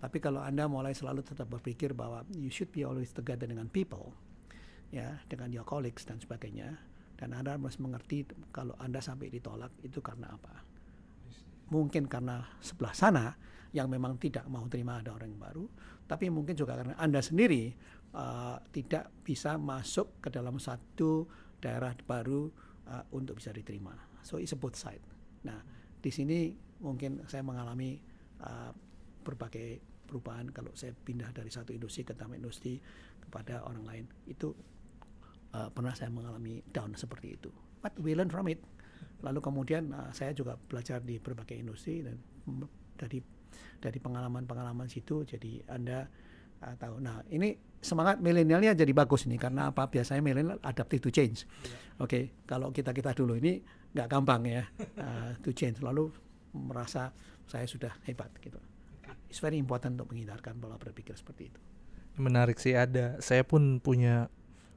Tapi 0.01 0.17
kalau 0.17 0.41
Anda 0.41 0.65
mulai 0.65 0.97
selalu 0.97 1.21
tetap 1.21 1.45
berpikir 1.45 1.93
bahwa 1.93 2.25
you 2.33 2.49
should 2.49 2.73
be 2.73 2.81
always 2.81 3.13
together 3.13 3.45
dengan 3.45 3.69
people, 3.69 4.09
ya, 4.89 5.21
dengan 5.29 5.53
your 5.53 5.65
colleagues 5.65 6.01
dan 6.09 6.17
sebagainya, 6.17 6.73
dan 7.21 7.37
Anda 7.37 7.53
harus 7.53 7.77
mengerti 7.77 8.25
kalau 8.49 8.73
Anda 8.81 8.97
sampai 8.97 9.29
ditolak 9.29 9.77
itu 9.85 10.01
karena 10.01 10.33
apa. 10.33 10.65
Mungkin 11.69 12.09
karena 12.09 12.41
sebelah 12.57 12.97
sana 12.97 13.37
yang 13.71 13.85
memang 13.87 14.17
tidak 14.17 14.49
mau 14.49 14.65
terima 14.65 14.97
ada 14.97 15.13
orang 15.13 15.29
yang 15.29 15.39
baru, 15.39 15.65
tapi 16.09 16.33
mungkin 16.33 16.57
juga 16.57 16.73
karena 16.81 16.97
Anda 16.97 17.21
sendiri 17.21 17.71
uh, 18.17 18.57
tidak 18.73 19.13
bisa 19.21 19.61
masuk 19.61 20.17
ke 20.17 20.33
dalam 20.33 20.57
satu 20.57 21.29
daerah 21.61 21.93
baru 22.03 22.49
uh, 22.89 23.05
untuk 23.13 23.37
bisa 23.37 23.53
diterima. 23.53 23.93
So 24.25 24.41
it's 24.41 24.51
a 24.51 24.59
both 24.59 24.75
side. 24.75 25.05
Nah, 25.45 25.61
di 26.01 26.09
sini 26.09 26.51
mungkin 26.81 27.21
saya 27.29 27.45
mengalami 27.45 28.01
uh, 28.41 28.73
berbagai 29.21 29.77
perubahan 30.09 30.49
kalau 30.49 30.73
saya 30.73 30.91
pindah 30.91 31.29
dari 31.31 31.53
satu 31.53 31.71
industri 31.71 32.01
ke 32.03 32.17
dalam 32.17 32.33
industri 32.33 32.81
kepada 33.21 33.63
orang 33.63 33.85
lain 33.85 34.05
itu 34.27 34.51
uh, 35.55 35.69
pernah 35.71 35.93
saya 35.95 36.11
mengalami 36.11 36.63
down 36.69 36.95
seperti 36.95 37.37
itu. 37.39 37.49
But 37.81 37.97
we 37.99 38.13
learn 38.13 38.29
from 38.29 38.47
it. 38.51 38.61
Lalu 39.21 39.39
kemudian 39.41 39.93
uh, 39.93 40.09
saya 40.11 40.33
juga 40.33 40.57
belajar 40.57 41.01
di 41.01 41.21
berbagai 41.21 41.57
industri 41.57 42.01
dan 42.01 42.17
dari 42.97 43.21
dari 43.81 43.97
pengalaman-pengalaman 43.97 44.89
situ 44.89 45.25
jadi 45.25 45.65
anda 45.69 46.09
uh, 46.61 46.75
tahu. 46.77 47.01
Nah 47.01 47.25
ini 47.29 47.57
semangat 47.81 48.21
milenialnya 48.21 48.77
jadi 48.77 48.93
bagus 48.93 49.25
ini 49.25 49.37
karena 49.37 49.73
apa? 49.73 49.89
Biasanya 49.89 50.21
milenial 50.21 50.61
adaptive 50.61 51.01
to 51.01 51.09
change. 51.13 51.45
Yeah. 51.45 52.01
Oke, 52.01 52.09
okay, 52.09 52.23
kalau 52.45 52.69
kita 52.69 52.93
kita 52.93 53.13
dulu 53.17 53.37
ini 53.37 53.61
nggak 53.91 54.07
gampang 54.07 54.41
ya 54.45 54.63
uh, 54.97 55.37
to 55.41 55.53
change. 55.53 55.81
Lalu 55.81 56.09
merasa 56.53 57.13
saya 57.49 57.65
sudah 57.65 57.91
hebat 58.05 58.31
gitu. 58.41 58.57
It's 59.31 59.39
very 59.39 59.55
important 59.55 59.95
untuk 59.95 60.11
menghindarkan 60.11 60.59
pola 60.59 60.75
berpikir 60.75 61.15
seperti 61.15 61.51
itu. 61.51 61.59
Menarik 62.19 62.59
sih 62.59 62.75
ada. 62.75 63.15
Saya 63.23 63.47
pun 63.47 63.79
punya 63.79 64.27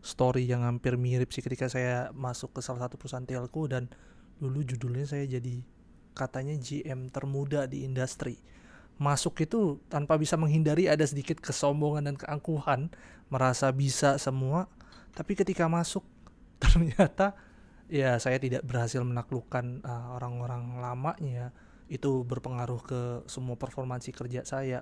story 0.04 0.44
yang 0.44 0.68
hampir 0.68 1.00
mirip 1.00 1.32
sih 1.32 1.40
ketika 1.40 1.66
saya 1.72 2.12
masuk 2.12 2.52
ke 2.52 2.60
salah 2.60 2.84
satu 2.84 3.00
perusahaan 3.00 3.24
telco 3.24 3.64
dan 3.64 3.88
dulu 4.36 4.60
judulnya 4.60 5.08
saya 5.08 5.24
jadi 5.24 5.64
katanya 6.12 6.54
GM 6.60 7.08
termuda 7.08 7.64
di 7.64 7.88
industri. 7.88 8.36
Masuk 9.00 9.42
itu 9.42 9.82
tanpa 9.90 10.14
bisa 10.20 10.38
menghindari 10.38 10.86
ada 10.86 11.02
sedikit 11.02 11.42
kesombongan 11.42 12.14
dan 12.14 12.16
keangkuhan, 12.20 12.92
merasa 13.26 13.72
bisa 13.74 14.20
semua, 14.20 14.70
tapi 15.16 15.34
ketika 15.34 15.66
masuk 15.66 16.06
ternyata 16.62 17.34
ya 17.90 18.20
saya 18.20 18.38
tidak 18.38 18.62
berhasil 18.62 19.02
menaklukkan 19.02 19.82
uh, 19.82 20.14
orang-orang 20.20 20.78
lamanya. 20.78 21.50
Itu 21.84 22.24
berpengaruh 22.24 22.80
ke 22.80 23.00
semua 23.28 23.60
performansi 23.60 24.12
kerja 24.12 24.40
saya 24.46 24.80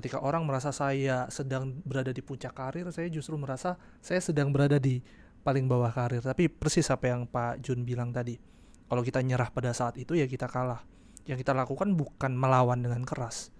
ketika 0.00 0.24
orang 0.24 0.48
merasa 0.48 0.72
saya 0.72 1.28
sedang 1.28 1.76
berada 1.84 2.10
di 2.10 2.24
puncak 2.24 2.56
karir 2.56 2.88
saya 2.88 3.06
justru 3.12 3.36
merasa 3.36 3.76
saya 4.00 4.18
sedang 4.18 4.48
berada 4.50 4.80
di 4.80 5.04
paling 5.44 5.68
bawah 5.68 5.92
karir. 5.92 6.24
Tapi 6.24 6.48
persis 6.48 6.88
apa 6.88 7.12
yang 7.12 7.28
Pak 7.28 7.60
Jun 7.60 7.84
bilang 7.84 8.10
tadi 8.10 8.40
kalau 8.88 9.04
kita 9.04 9.20
nyerah 9.20 9.52
pada 9.52 9.76
saat 9.76 10.00
itu 10.00 10.16
ya 10.16 10.24
kita 10.24 10.48
kalah. 10.48 10.82
Yang 11.28 11.44
kita 11.44 11.52
lakukan 11.52 11.92
bukan 11.94 12.32
melawan 12.32 12.80
dengan 12.80 13.04
keras 13.04 13.52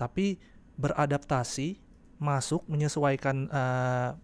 tapi 0.00 0.40
beradaptasi 0.80 1.76
masuk 2.24 2.64
menyesuaikan 2.72 3.52
uh, 3.52 4.16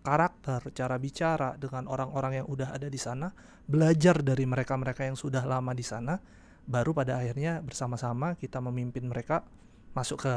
karakter, 0.00 0.72
cara 0.72 0.96
bicara 0.96 1.52
dengan 1.60 1.84
orang-orang 1.84 2.40
yang 2.40 2.46
udah 2.48 2.72
ada 2.72 2.88
di 2.88 2.96
sana, 2.96 3.28
belajar 3.68 4.24
dari 4.24 4.48
mereka-mereka 4.48 5.04
yang 5.04 5.20
sudah 5.20 5.44
lama 5.44 5.76
di 5.76 5.84
sana, 5.84 6.16
baru 6.64 6.96
pada 6.96 7.20
akhirnya 7.20 7.60
bersama-sama 7.60 8.40
kita 8.40 8.64
memimpin 8.64 9.04
mereka 9.04 9.44
masuk 9.92 10.24
ke 10.24 10.34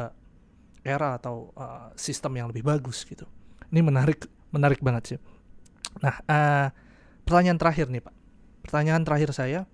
era 0.83 1.19
atau 1.19 1.51
uh, 1.55 1.91
sistem 1.95 2.39
yang 2.39 2.47
lebih 2.51 2.63
bagus 2.63 3.03
gitu. 3.03 3.27
Ini 3.69 3.83
menarik, 3.83 4.25
menarik 4.49 4.79
banget 4.79 5.03
sih. 5.15 5.19
Nah, 6.01 6.15
uh, 6.25 6.67
pertanyaan 7.27 7.59
terakhir 7.59 7.91
nih 7.91 8.03
Pak. 8.03 8.15
Pertanyaan 8.65 9.03
terakhir 9.03 9.31
saya, 9.35 9.65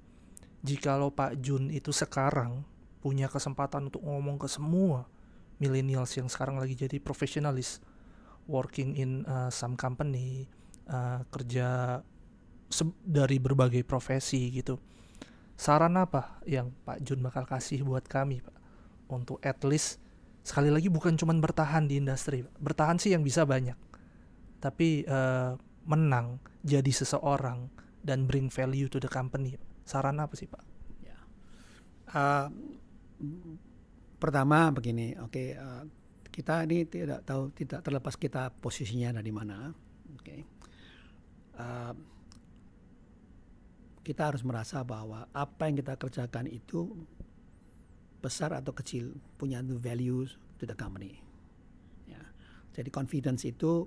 jikalau 0.65 1.13
Pak 1.13 1.39
Jun 1.39 1.69
itu 1.69 1.93
sekarang 1.93 2.65
punya 3.03 3.29
kesempatan 3.29 3.93
untuk 3.93 4.01
ngomong 4.01 4.41
ke 4.41 4.49
semua 4.49 5.05
millennials 5.61 6.11
yang 6.17 6.27
sekarang 6.27 6.59
lagi 6.59 6.75
jadi 6.75 6.97
profesionalis, 6.99 7.79
working 8.49 8.97
in 8.97 9.23
uh, 9.29 9.47
some 9.53 9.77
company, 9.77 10.49
uh, 10.89 11.21
kerja 11.31 12.01
dari 13.05 13.37
berbagai 13.39 13.85
profesi 13.85 14.51
gitu. 14.51 14.81
Saran 15.55 15.95
apa 15.95 16.43
yang 16.43 16.75
Pak 16.83 16.99
Jun 17.05 17.23
bakal 17.23 17.47
kasih 17.47 17.87
buat 17.87 18.03
kami, 18.03 18.43
Pak? 18.43 18.57
Untuk 19.07 19.39
at 19.45 19.63
least 19.63 20.03
sekali 20.45 20.69
lagi 20.69 20.93
bukan 20.93 21.17
cuma 21.17 21.33
bertahan 21.33 21.89
di 21.89 21.97
industri, 21.97 22.45
bertahan 22.61 23.01
sih 23.01 23.17
yang 23.17 23.25
bisa 23.25 23.43
banyak, 23.43 23.75
tapi 24.61 25.01
uh, 25.09 25.57
menang 25.89 26.37
jadi 26.61 26.93
seseorang 26.93 27.65
dan 28.05 28.29
bring 28.29 28.53
value 28.53 28.85
to 28.85 29.01
the 29.01 29.09
company. 29.09 29.57
Saran 29.81 30.21
apa 30.21 30.37
sih, 30.37 30.45
Pak? 30.45 30.63
Uh, 32.15 32.47
pertama 34.21 34.69
begini, 34.71 35.17
oke. 35.17 35.33
Okay, 35.33 35.57
uh, 35.57 35.83
kita 36.35 36.67
ini 36.67 36.83
tidak 36.83 37.23
tahu 37.23 37.47
tidak 37.55 37.79
terlepas 37.79 38.19
kita 38.19 38.51
posisinya 38.59 39.15
ada 39.15 39.23
di 39.23 39.31
mana 39.31 39.71
oke 39.71 40.19
okay. 40.19 40.39
uh, 41.55 41.95
kita 44.03 44.35
harus 44.35 44.43
merasa 44.43 44.83
bahwa 44.83 45.31
apa 45.31 45.71
yang 45.71 45.79
kita 45.79 45.95
kerjakan 45.95 46.51
itu 46.51 47.07
besar 48.25 48.57
atau 48.57 48.73
kecil 48.73 49.13
punya 49.37 49.61
values 49.61 50.41
to 50.57 50.65
the 50.65 50.73
company 50.73 51.21
ya 52.09 52.21
jadi 52.73 52.89
confidence 52.89 53.45
itu 53.45 53.85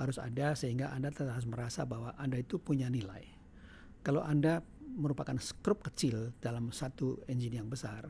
harus 0.00 0.16
ada 0.16 0.56
sehingga 0.56 0.90
anda 0.96 1.12
harus 1.12 1.44
merasa 1.44 1.84
bahwa 1.84 2.16
anda 2.16 2.40
itu 2.40 2.56
punya 2.56 2.88
nilai 2.88 3.28
kalau 4.00 4.24
anda 4.24 4.64
merupakan 4.96 5.36
skrup 5.36 5.84
kecil 5.84 6.32
dalam 6.40 6.72
satu 6.72 7.20
engine 7.28 7.60
yang 7.60 7.68
besar 7.68 8.08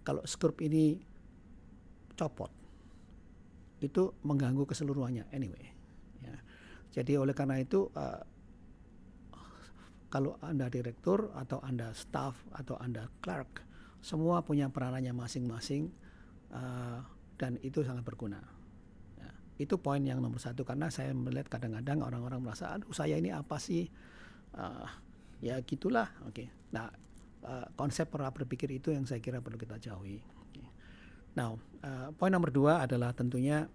kalau 0.00 0.24
skrup 0.24 0.56
ini 0.64 0.96
copot 2.16 2.60
itu 3.80 4.12
mengganggu 4.22 4.68
keseluruhannya 4.68 5.28
anyway. 5.32 5.72
Ya. 6.20 6.36
Jadi 6.92 7.16
oleh 7.16 7.32
karena 7.32 7.56
itu 7.60 7.88
uh, 7.96 8.20
kalau 10.12 10.36
anda 10.44 10.68
direktur 10.68 11.32
atau 11.32 11.64
anda 11.64 11.96
staff 11.96 12.36
atau 12.52 12.76
anda 12.76 13.08
clerk 13.24 13.64
semua 14.00 14.40
punya 14.44 14.68
peranannya 14.72 15.12
masing-masing 15.12 15.92
uh, 16.52 17.04
dan 17.36 17.56
itu 17.60 17.84
sangat 17.84 18.04
berguna. 18.04 18.40
Ya. 19.16 19.30
Itu 19.60 19.80
poin 19.80 20.00
yang 20.04 20.20
nomor 20.20 20.40
satu 20.40 20.64
karena 20.64 20.88
saya 20.88 21.12
melihat 21.12 21.52
kadang-kadang 21.52 22.04
orang-orang 22.04 22.40
merasa 22.40 22.72
aduh 22.72 22.92
saya 22.92 23.16
ini 23.20 23.32
apa 23.32 23.56
sih 23.60 23.88
uh, 24.56 24.88
ya 25.44 25.60
gitulah 25.64 26.08
oke. 26.24 26.32
Okay. 26.32 26.48
Nah 26.72 26.88
uh, 27.44 27.66
konsep 27.76 28.08
pola 28.08 28.32
berpikir 28.32 28.68
itu 28.72 28.92
yang 28.92 29.04
saya 29.08 29.20
kira 29.20 29.40
perlu 29.40 29.56
kita 29.56 29.80
jauhi. 29.80 30.20
Nah, 31.30 31.54
uh, 31.54 32.08
poin 32.18 32.32
nomor 32.32 32.50
dua 32.50 32.82
adalah 32.82 33.14
tentunya 33.14 33.70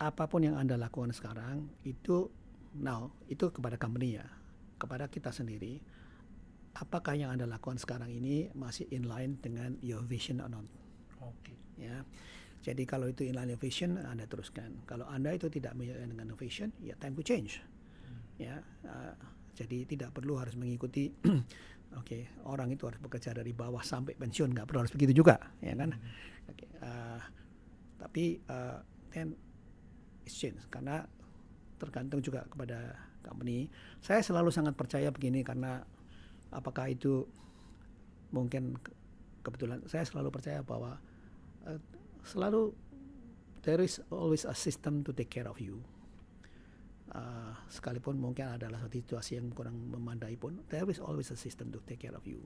apa 0.00 0.24
pun 0.26 0.40
yang 0.42 0.56
anda 0.56 0.80
lakukan 0.80 1.12
sekarang 1.12 1.68
itu 1.84 2.32
now 2.80 3.12
itu 3.28 3.52
kepada 3.52 3.76
company 3.76 4.18
ya, 4.18 4.26
kepada 4.80 5.06
kita 5.06 5.30
sendiri. 5.30 5.78
Apakah 6.80 7.12
yang 7.12 7.36
anda 7.36 7.44
lakukan 7.44 7.76
sekarang 7.76 8.08
ini 8.08 8.48
masih 8.56 8.88
in 8.88 9.04
line 9.04 9.36
dengan 9.44 9.76
your 9.84 10.00
vision 10.00 10.40
or 10.40 10.48
not? 10.48 10.64
Oke. 11.20 11.52
Okay. 11.52 11.56
Ya. 11.76 12.00
Jadi 12.60 12.88
kalau 12.88 13.08
itu 13.08 13.28
in 13.28 13.36
line 13.36 13.52
your 13.52 13.60
vision, 13.60 14.00
anda 14.00 14.24
teruskan. 14.24 14.80
Kalau 14.88 15.04
anda 15.04 15.32
itu 15.36 15.52
tidak 15.52 15.76
menjalankan 15.76 16.16
dengan 16.16 16.28
vision, 16.40 16.72
ya 16.80 16.96
time 16.96 17.12
to 17.12 17.24
change. 17.24 17.60
Hmm. 18.04 18.20
Ya. 18.40 18.56
Uh, 18.80 19.12
jadi 19.52 19.84
tidak 19.84 20.16
perlu 20.16 20.40
harus 20.40 20.56
mengikuti 20.56 21.12
Oke, 21.90 22.22
okay, 22.22 22.22
orang 22.46 22.70
itu 22.70 22.86
harus 22.86 23.02
bekerja 23.02 23.34
dari 23.34 23.50
bawah 23.50 23.82
sampai 23.82 24.14
pensiun, 24.14 24.54
nggak 24.54 24.62
perlu 24.62 24.86
harus 24.86 24.94
begitu 24.94 25.10
juga, 25.26 25.42
ya 25.58 25.74
kan? 25.74 25.90
Hmm. 25.90 26.54
Okay, 26.54 26.70
uh, 26.86 27.18
tapi 27.98 28.38
uh, 28.46 28.78
then 29.10 29.34
exchange 30.22 30.62
karena 30.70 31.02
tergantung 31.82 32.22
juga 32.22 32.46
kepada 32.46 32.94
company. 33.26 33.66
Saya 33.98 34.22
selalu 34.22 34.54
sangat 34.54 34.78
percaya 34.78 35.10
begini 35.10 35.42
karena 35.42 35.82
apakah 36.50 36.90
itu 36.90 37.26
mungkin 38.34 38.78
kebetulan? 39.42 39.82
Saya 39.86 40.06
selalu 40.06 40.28
percaya 40.30 40.60
bahwa 40.62 40.98
uh, 41.66 41.78
selalu 42.22 42.74
there 43.62 43.80
is 43.82 43.98
always 44.10 44.46
a 44.46 44.54
system 44.54 45.02
to 45.06 45.10
take 45.14 45.30
care 45.30 45.48
of 45.48 45.58
you. 45.58 45.82
Uh, 47.10 47.50
sekalipun 47.66 48.22
mungkin 48.22 48.54
adalah 48.54 48.78
satu 48.86 48.94
situasi 48.94 49.34
yang 49.34 49.50
kurang 49.50 49.74
memandai 49.90 50.38
pun 50.38 50.62
there 50.70 50.86
is 50.86 51.02
always 51.02 51.26
a 51.34 51.38
system 51.38 51.74
to 51.74 51.82
take 51.82 51.98
care 51.98 52.14
of 52.14 52.22
you. 52.22 52.38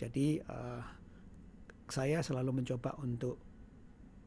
Jadi 0.00 0.40
uh, 0.48 0.80
saya 1.90 2.24
selalu 2.24 2.64
mencoba 2.64 2.96
untuk 3.02 3.36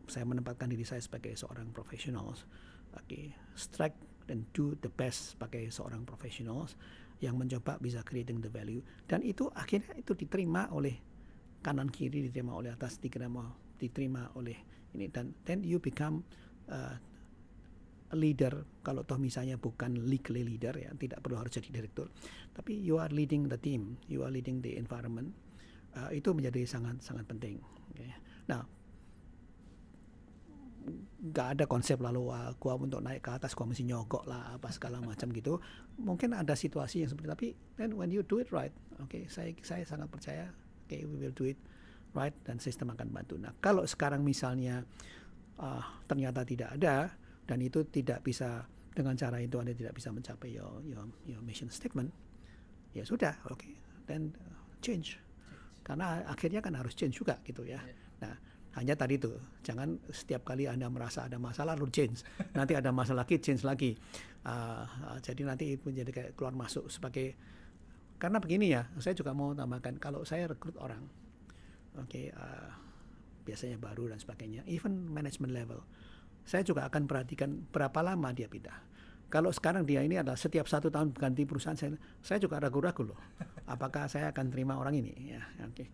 saya 0.06 0.28
menempatkan 0.28 0.67
diri 0.67 0.84
saya 0.84 0.99
sebagai 0.99 1.34
seorang 1.34 1.71
profesional 1.71 2.36
okay, 2.93 3.34
strike 3.56 3.95
dan 4.28 4.47
do 4.56 4.76
the 4.80 4.91
best 4.91 5.36
sebagai 5.36 5.67
seorang 5.71 6.08
profesional 6.08 6.67
yang 7.21 7.38
mencoba 7.38 7.78
bisa 7.78 8.02
creating 8.02 8.39
the 8.41 8.49
value. 8.49 8.82
Dan 9.06 9.21
itu 9.21 9.49
akhirnya 9.54 9.93
itu 9.99 10.17
diterima 10.17 10.71
oleh 10.71 10.95
kanan 11.63 11.88
kiri 11.91 12.28
diterima 12.28 12.56
oleh 12.58 12.73
atas 12.73 12.97
diterima 12.97 13.49
diterima 13.78 14.32
oleh 14.39 14.58
ini. 14.97 15.12
Dan 15.12 15.36
then 15.43 15.62
you 15.62 15.78
become 15.78 16.23
uh, 16.71 16.95
leader. 18.13 18.65
Kalau 18.86 19.06
toh 19.06 19.17
misalnya 19.17 19.58
bukan 19.58 20.10
legally 20.10 20.45
leader 20.45 20.73
ya 20.78 20.89
tidak 20.97 21.21
perlu 21.21 21.41
harus 21.41 21.54
jadi 21.54 21.69
direktur. 21.69 22.10
Tapi 22.54 22.78
you 22.78 22.97
are 22.97 23.12
leading 23.12 23.49
the 23.49 23.60
team 23.60 23.97
you 24.10 24.26
are 24.26 24.32
leading 24.34 24.63
the 24.63 24.78
environment. 24.80 25.34
Uh, 25.93 26.10
itu 26.10 26.34
menjadi 26.34 26.65
sangat 26.65 27.06
sangat 27.06 27.21
penting 27.30 27.62
okay. 27.93 28.10
nah 28.49 28.65
nggak 31.23 31.47
ada 31.55 31.63
konsep 31.71 31.95
lalu 32.03 32.36
uh, 32.36 32.51
gua 32.59 32.75
untuk 32.75 32.99
naik 32.99 33.23
ke 33.23 33.31
atas 33.31 33.55
gua 33.55 33.63
mesti 33.63 33.88
nyogok 33.88 34.27
lah 34.27 34.59
apa 34.59 34.67
segala 34.75 34.99
macam 34.99 35.31
gitu 35.31 35.55
mungkin 35.95 36.36
ada 36.36 36.51
situasi 36.51 37.07
yang 37.07 37.09
seperti 37.15 37.27
tapi 37.31 37.47
then 37.79 37.95
when 37.95 38.12
you 38.12 38.19
do 38.27 38.43
it 38.43 38.51
right 38.51 38.75
oke 38.99 39.07
okay, 39.07 39.23
saya 39.31 39.55
saya 39.63 39.88
sangat 39.88 40.12
percaya 40.12 40.51
oke 40.51 40.91
okay, 40.91 41.07
we 41.07 41.15
will 41.15 41.31
do 41.31 41.47
it 41.47 41.55
right 42.12 42.36
dan 42.43 42.59
sistem 42.59 42.91
akan 42.91 43.07
bantu 43.07 43.39
nah 43.39 43.55
kalau 43.63 43.88
sekarang 43.88 44.19
misalnya 44.19 44.83
uh, 45.63 45.83
ternyata 46.12 46.43
tidak 46.43 46.75
ada 46.75 47.15
dan 47.47 47.59
itu 47.63 47.88
tidak 47.88 48.19
bisa 48.19 48.67
dengan 48.91 49.15
cara 49.15 49.39
itu 49.39 49.55
anda 49.63 49.71
tidak 49.71 49.95
bisa 49.95 50.12
mencapai 50.12 50.51
your 50.51 50.83
your, 50.83 51.07
your 51.23 51.39
mission 51.39 51.71
statement 51.71 52.12
ya 52.91 53.07
sudah 53.07 53.39
oke 53.47 53.63
okay. 53.63 53.79
then 54.12 54.36
uh, 54.43 54.59
change 54.83 55.23
karena 55.88 56.19
akhirnya 56.27 56.59
kan 56.59 56.75
harus 56.75 56.91
change 56.99 57.15
juga 57.15 57.39
gitu 57.47 57.63
ya 57.63 57.79
yeah. 57.79 57.83
nah 58.19 58.36
hanya 58.73 58.97
tadi 58.97 59.21
tuh 59.21 59.38
jangan 59.62 60.01
setiap 60.09 60.43
kali 60.45 60.65
anda 60.65 60.89
merasa 60.89 61.29
ada 61.29 61.38
masalah 61.38 61.77
lalu 61.77 61.93
change 61.93 62.25
nanti 62.57 62.73
ada 62.73 62.89
masalah 62.89 63.25
lagi 63.25 63.38
change 63.38 63.62
lagi 63.62 63.93
uh, 64.45 64.86
uh, 64.86 65.17
jadi 65.21 65.41
nanti 65.45 65.77
itu 65.77 65.89
menjadi 65.89 66.12
kayak 66.12 66.31
keluar 66.33 66.57
masuk 66.57 66.89
sebagai 66.89 67.38
karena 68.17 68.41
begini 68.41 68.74
ya 68.74 68.89
saya 68.97 69.13
juga 69.13 69.36
mau 69.36 69.53
tambahkan 69.53 69.99
kalau 70.01 70.26
saya 70.26 70.49
rekrut 70.49 70.78
orang 70.82 71.05
oke 71.97 72.09
okay, 72.09 72.34
uh, 72.34 72.71
biasanya 73.45 73.78
baru 73.78 74.09
dan 74.09 74.17
sebagainya 74.17 74.65
even 74.65 75.05
management 75.11 75.53
level 75.53 75.86
saya 76.43 76.63
juga 76.63 76.88
akan 76.88 77.07
perhatikan 77.07 77.55
berapa 77.71 78.03
lama 78.03 78.36
dia 78.36 78.51
pindah. 78.51 78.76
Kalau 79.32 79.49
sekarang 79.49 79.88
dia 79.88 80.05
ini 80.05 80.19
adalah 80.19 80.38
setiap 80.38 80.69
satu 80.69 80.93
tahun 80.93 81.15
ganti 81.15 81.47
perusahaan, 81.47 81.74
saya, 81.74 81.97
saya 82.21 82.38
juga 82.38 82.61
ragu-ragu 82.61 83.01
loh. 83.01 83.19
Apakah 83.74 84.05
saya 84.05 84.30
akan 84.30 84.53
terima 84.53 84.78
orang 84.78 85.01
ini? 85.01 85.34
Ya, 85.34 85.41
oke. 85.65 85.74
Okay. 85.74 85.88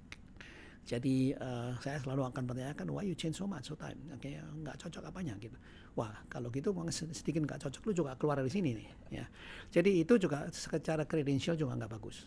Jadi 0.89 1.37
uh, 1.37 1.77
saya 1.85 2.01
selalu 2.01 2.33
akan 2.33 2.49
pertanyakan, 2.49 2.89
why 2.89 3.05
you 3.05 3.13
change 3.13 3.37
so 3.37 3.45
much 3.45 3.69
so 3.69 3.77
time? 3.77 3.93
Oke, 4.09 4.33
okay, 4.33 4.41
nggak 4.41 4.73
cocok 4.81 5.13
apanya 5.13 5.37
gitu. 5.37 5.53
Wah, 5.93 6.25
kalau 6.25 6.49
gitu 6.49 6.73
sedikit 6.89 7.45
nggak 7.45 7.61
cocok, 7.61 7.81
lu 7.85 7.93
juga 7.93 8.17
keluar 8.17 8.41
dari 8.41 8.49
sini 8.49 8.73
nih. 8.73 8.89
Ya, 9.21 9.25
jadi 9.69 10.01
itu 10.01 10.17
juga 10.17 10.49
secara 10.49 11.05
kredensial 11.05 11.53
juga 11.53 11.77
nggak 11.77 11.93
bagus. 11.93 12.25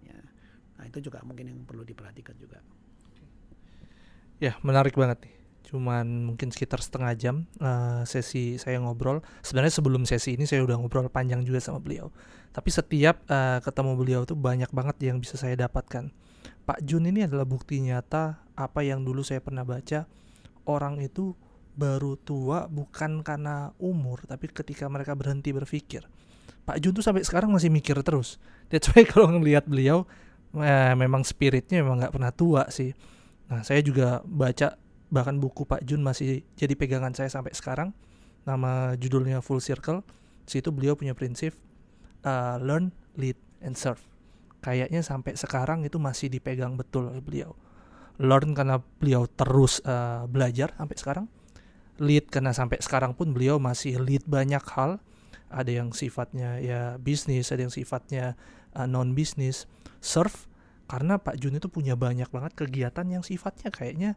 Ya, 0.00 0.16
nah 0.80 0.88
itu 0.88 1.04
juga 1.04 1.20
mungkin 1.28 1.52
yang 1.52 1.60
perlu 1.68 1.84
diperhatikan 1.84 2.32
juga. 2.40 2.64
Ya, 4.40 4.56
menarik 4.64 4.96
banget 4.96 5.28
nih 5.28 5.34
cuman 5.64 6.28
mungkin 6.28 6.52
sekitar 6.52 6.78
setengah 6.78 7.16
jam 7.16 7.36
uh, 7.58 8.04
sesi 8.04 8.60
saya 8.60 8.78
ngobrol. 8.78 9.24
Sebenarnya 9.40 9.74
sebelum 9.80 10.04
sesi 10.04 10.36
ini 10.36 10.44
saya 10.44 10.60
udah 10.62 10.76
ngobrol 10.76 11.08
panjang 11.08 11.40
juga 11.42 11.58
sama 11.58 11.80
beliau. 11.80 12.12
Tapi 12.52 12.68
setiap 12.68 13.24
uh, 13.26 13.58
ketemu 13.64 13.92
beliau 13.96 14.20
tuh 14.28 14.36
banyak 14.36 14.68
banget 14.70 14.96
yang 15.02 15.18
bisa 15.18 15.34
saya 15.40 15.56
dapatkan. 15.56 16.12
Pak 16.64 16.80
Jun 16.80 17.04
ini 17.04 17.24
adalah 17.24 17.44
bukti 17.44 17.80
nyata 17.84 18.40
apa 18.56 18.80
yang 18.80 19.04
dulu 19.04 19.20
saya 19.20 19.44
pernah 19.44 19.66
baca. 19.66 20.08
Orang 20.64 21.04
itu 21.04 21.36
baru 21.74 22.16
tua 22.16 22.70
bukan 22.70 23.26
karena 23.26 23.74
umur 23.82 24.22
tapi 24.24 24.48
ketika 24.48 24.88
mereka 24.88 25.12
berhenti 25.12 25.52
berpikir. 25.52 26.08
Pak 26.64 26.80
Jun 26.80 26.96
tuh 26.96 27.04
sampai 27.04 27.20
sekarang 27.26 27.52
masih 27.52 27.68
mikir 27.68 28.00
terus. 28.00 28.40
That's 28.72 28.88
why 28.94 29.04
kalau 29.12 29.28
ngelihat 29.36 29.68
beliau 29.68 30.08
eh, 30.56 30.94
memang 30.96 31.26
spiritnya 31.26 31.84
memang 31.84 32.00
nggak 32.00 32.14
pernah 32.16 32.32
tua 32.32 32.62
sih. 32.72 32.96
Nah 33.52 33.60
saya 33.60 33.84
juga 33.84 34.24
baca 34.24 34.80
bahkan 35.12 35.36
buku 35.36 35.68
Pak 35.68 35.84
Jun 35.84 36.00
masih 36.00 36.48
jadi 36.56 36.72
pegangan 36.72 37.12
saya 37.12 37.28
sampai 37.28 37.52
sekarang. 37.52 37.92
Nama 38.48 38.96
judulnya 38.96 39.44
Full 39.44 39.60
Circle. 39.60 40.00
Situ 40.48 40.68
beliau 40.72 40.96
punya 40.96 41.12
prinsip 41.16 41.56
uh, 42.24 42.56
learn 42.60 42.92
lead 43.16 43.36
and 43.64 43.76
serve 43.76 44.13
kayaknya 44.64 45.04
sampai 45.04 45.36
sekarang 45.36 45.84
itu 45.84 46.00
masih 46.00 46.32
dipegang 46.32 46.80
betul 46.80 47.12
oleh 47.12 47.20
beliau. 47.20 47.52
Learn 48.16 48.56
karena 48.56 48.80
beliau 48.80 49.28
terus 49.28 49.84
uh, 49.84 50.24
belajar 50.24 50.72
sampai 50.80 50.96
sekarang. 50.96 51.26
Lead 52.00 52.32
karena 52.32 52.56
sampai 52.56 52.80
sekarang 52.80 53.12
pun 53.12 53.36
beliau 53.36 53.60
masih 53.60 54.00
lead 54.00 54.24
banyak 54.24 54.64
hal. 54.72 55.04
Ada 55.52 55.84
yang 55.84 55.92
sifatnya 55.92 56.58
ya 56.58 56.96
bisnis 56.96 57.52
ada 57.52 57.62
yang 57.68 57.74
sifatnya 57.74 58.34
uh, 58.72 58.88
non 58.88 59.12
bisnis 59.12 59.68
serve 60.00 60.48
karena 60.88 61.20
Pak 61.20 61.38
Jun 61.38 61.60
itu 61.60 61.68
punya 61.68 61.94
banyak 61.94 62.26
banget 62.32 62.52
kegiatan 62.56 63.06
yang 63.06 63.22
sifatnya 63.22 63.70
kayaknya 63.70 64.16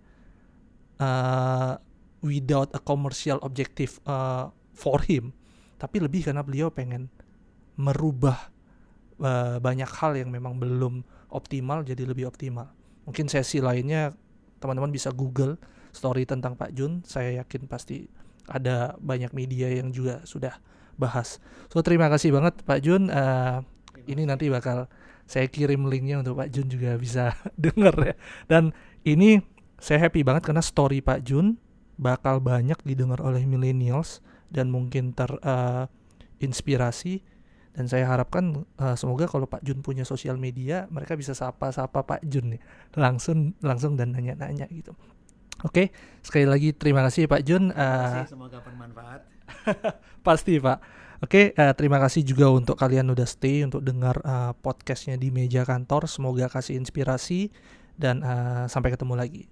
uh, 0.97 1.77
without 2.25 2.73
a 2.73 2.81
commercial 2.81 3.37
objective 3.43 3.99
uh, 4.07 4.49
for 4.73 5.03
him. 5.05 5.35
Tapi 5.77 6.01
lebih 6.01 6.25
karena 6.25 6.41
beliau 6.41 6.73
pengen 6.73 7.13
merubah 7.77 8.49
uh, 9.21 9.57
banyak 9.61 9.89
hal 9.89 10.17
yang 10.17 10.29
memang 10.29 10.57
belum 10.57 11.05
optimal 11.29 11.83
jadi 11.83 12.07
lebih 12.07 12.29
optimal. 12.29 12.71
Mungkin 13.07 13.31
sesi 13.31 13.63
lainnya 13.63 14.11
teman-teman 14.59 14.91
bisa 14.91 15.11
google 15.13 15.57
story 15.93 16.25
tentang 16.25 16.55
Pak 16.55 16.73
Jun. 16.75 17.03
Saya 17.05 17.43
yakin 17.43 17.67
pasti 17.69 18.07
ada 18.47 18.95
banyak 18.99 19.33
media 19.35 19.69
yang 19.69 19.91
juga 19.91 20.21
sudah 20.23 20.59
bahas. 20.95 21.39
So 21.69 21.83
terima 21.83 22.09
kasih 22.09 22.31
banget 22.33 22.63
Pak 22.63 22.79
Jun. 22.83 23.09
Uh, 23.11 23.61
ini 24.07 24.23
nanti 24.23 24.47
bakal 24.47 24.87
saya 25.27 25.51
kirim 25.51 25.91
linknya 25.91 26.23
untuk 26.23 26.39
Pak 26.39 26.47
Jun 26.49 26.71
juga 26.71 26.97
bisa 26.97 27.35
denger 27.63 27.95
ya. 28.01 28.15
Dan 28.47 28.71
ini 29.03 29.43
saya 29.77 30.09
happy 30.09 30.25
banget 30.25 30.43
karena 30.47 30.61
story 30.63 31.01
Pak 31.03 31.21
Jun 31.27 31.59
bakal 31.97 32.39
banyak 32.39 32.77
didengar 32.85 33.21
oleh 33.21 33.45
millennials 33.45 34.21
dan 34.47 34.71
mungkin 34.71 35.11
terinspirasi 35.13 37.19
uh, 37.19 37.21
dan 37.77 37.85
saya 37.85 38.09
harapkan 38.09 38.65
uh, 38.81 38.97
semoga 38.97 39.29
kalau 39.29 39.45
Pak 39.45 39.61
Jun 39.61 39.85
punya 39.85 40.01
sosial 40.01 40.41
media 40.41 40.89
mereka 40.89 41.13
bisa 41.13 41.37
sapa-sapa 41.37 42.01
Pak 42.01 42.25
Jun 42.25 42.57
nih 42.57 42.61
langsung 42.97 43.53
langsung 43.61 43.93
dan 43.93 44.17
nanya-nanya 44.17 44.65
gitu. 44.73 44.97
Oke, 45.65 45.89
okay, 45.89 46.21
sekali 46.21 46.45
lagi 46.45 46.69
terima 46.73 47.01
kasih 47.05 47.29
Pak 47.29 47.41
Jun. 47.45 47.73
Uh, 47.73 48.25
semoga 48.29 48.61
bermanfaat. 48.61 49.25
pasti 50.27 50.57
Pak. 50.57 50.77
Oke, 51.17 51.53
okay, 51.53 51.57
uh, 51.57 51.73
terima 51.73 51.97
kasih 51.97 52.21
juga 52.21 52.45
untuk 52.53 52.77
kalian 52.77 53.09
udah 53.09 53.25
stay 53.25 53.65
untuk 53.65 53.81
dengar 53.81 54.21
uh, 54.21 54.53
podcastnya 54.53 55.17
di 55.17 55.33
meja 55.33 55.65
kantor. 55.65 56.05
Semoga 56.05 56.45
kasih 56.45 56.77
inspirasi 56.77 57.49
dan 57.97 58.21
uh, 58.21 58.69
sampai 58.69 58.93
ketemu 58.93 59.17
lagi. 59.17 59.43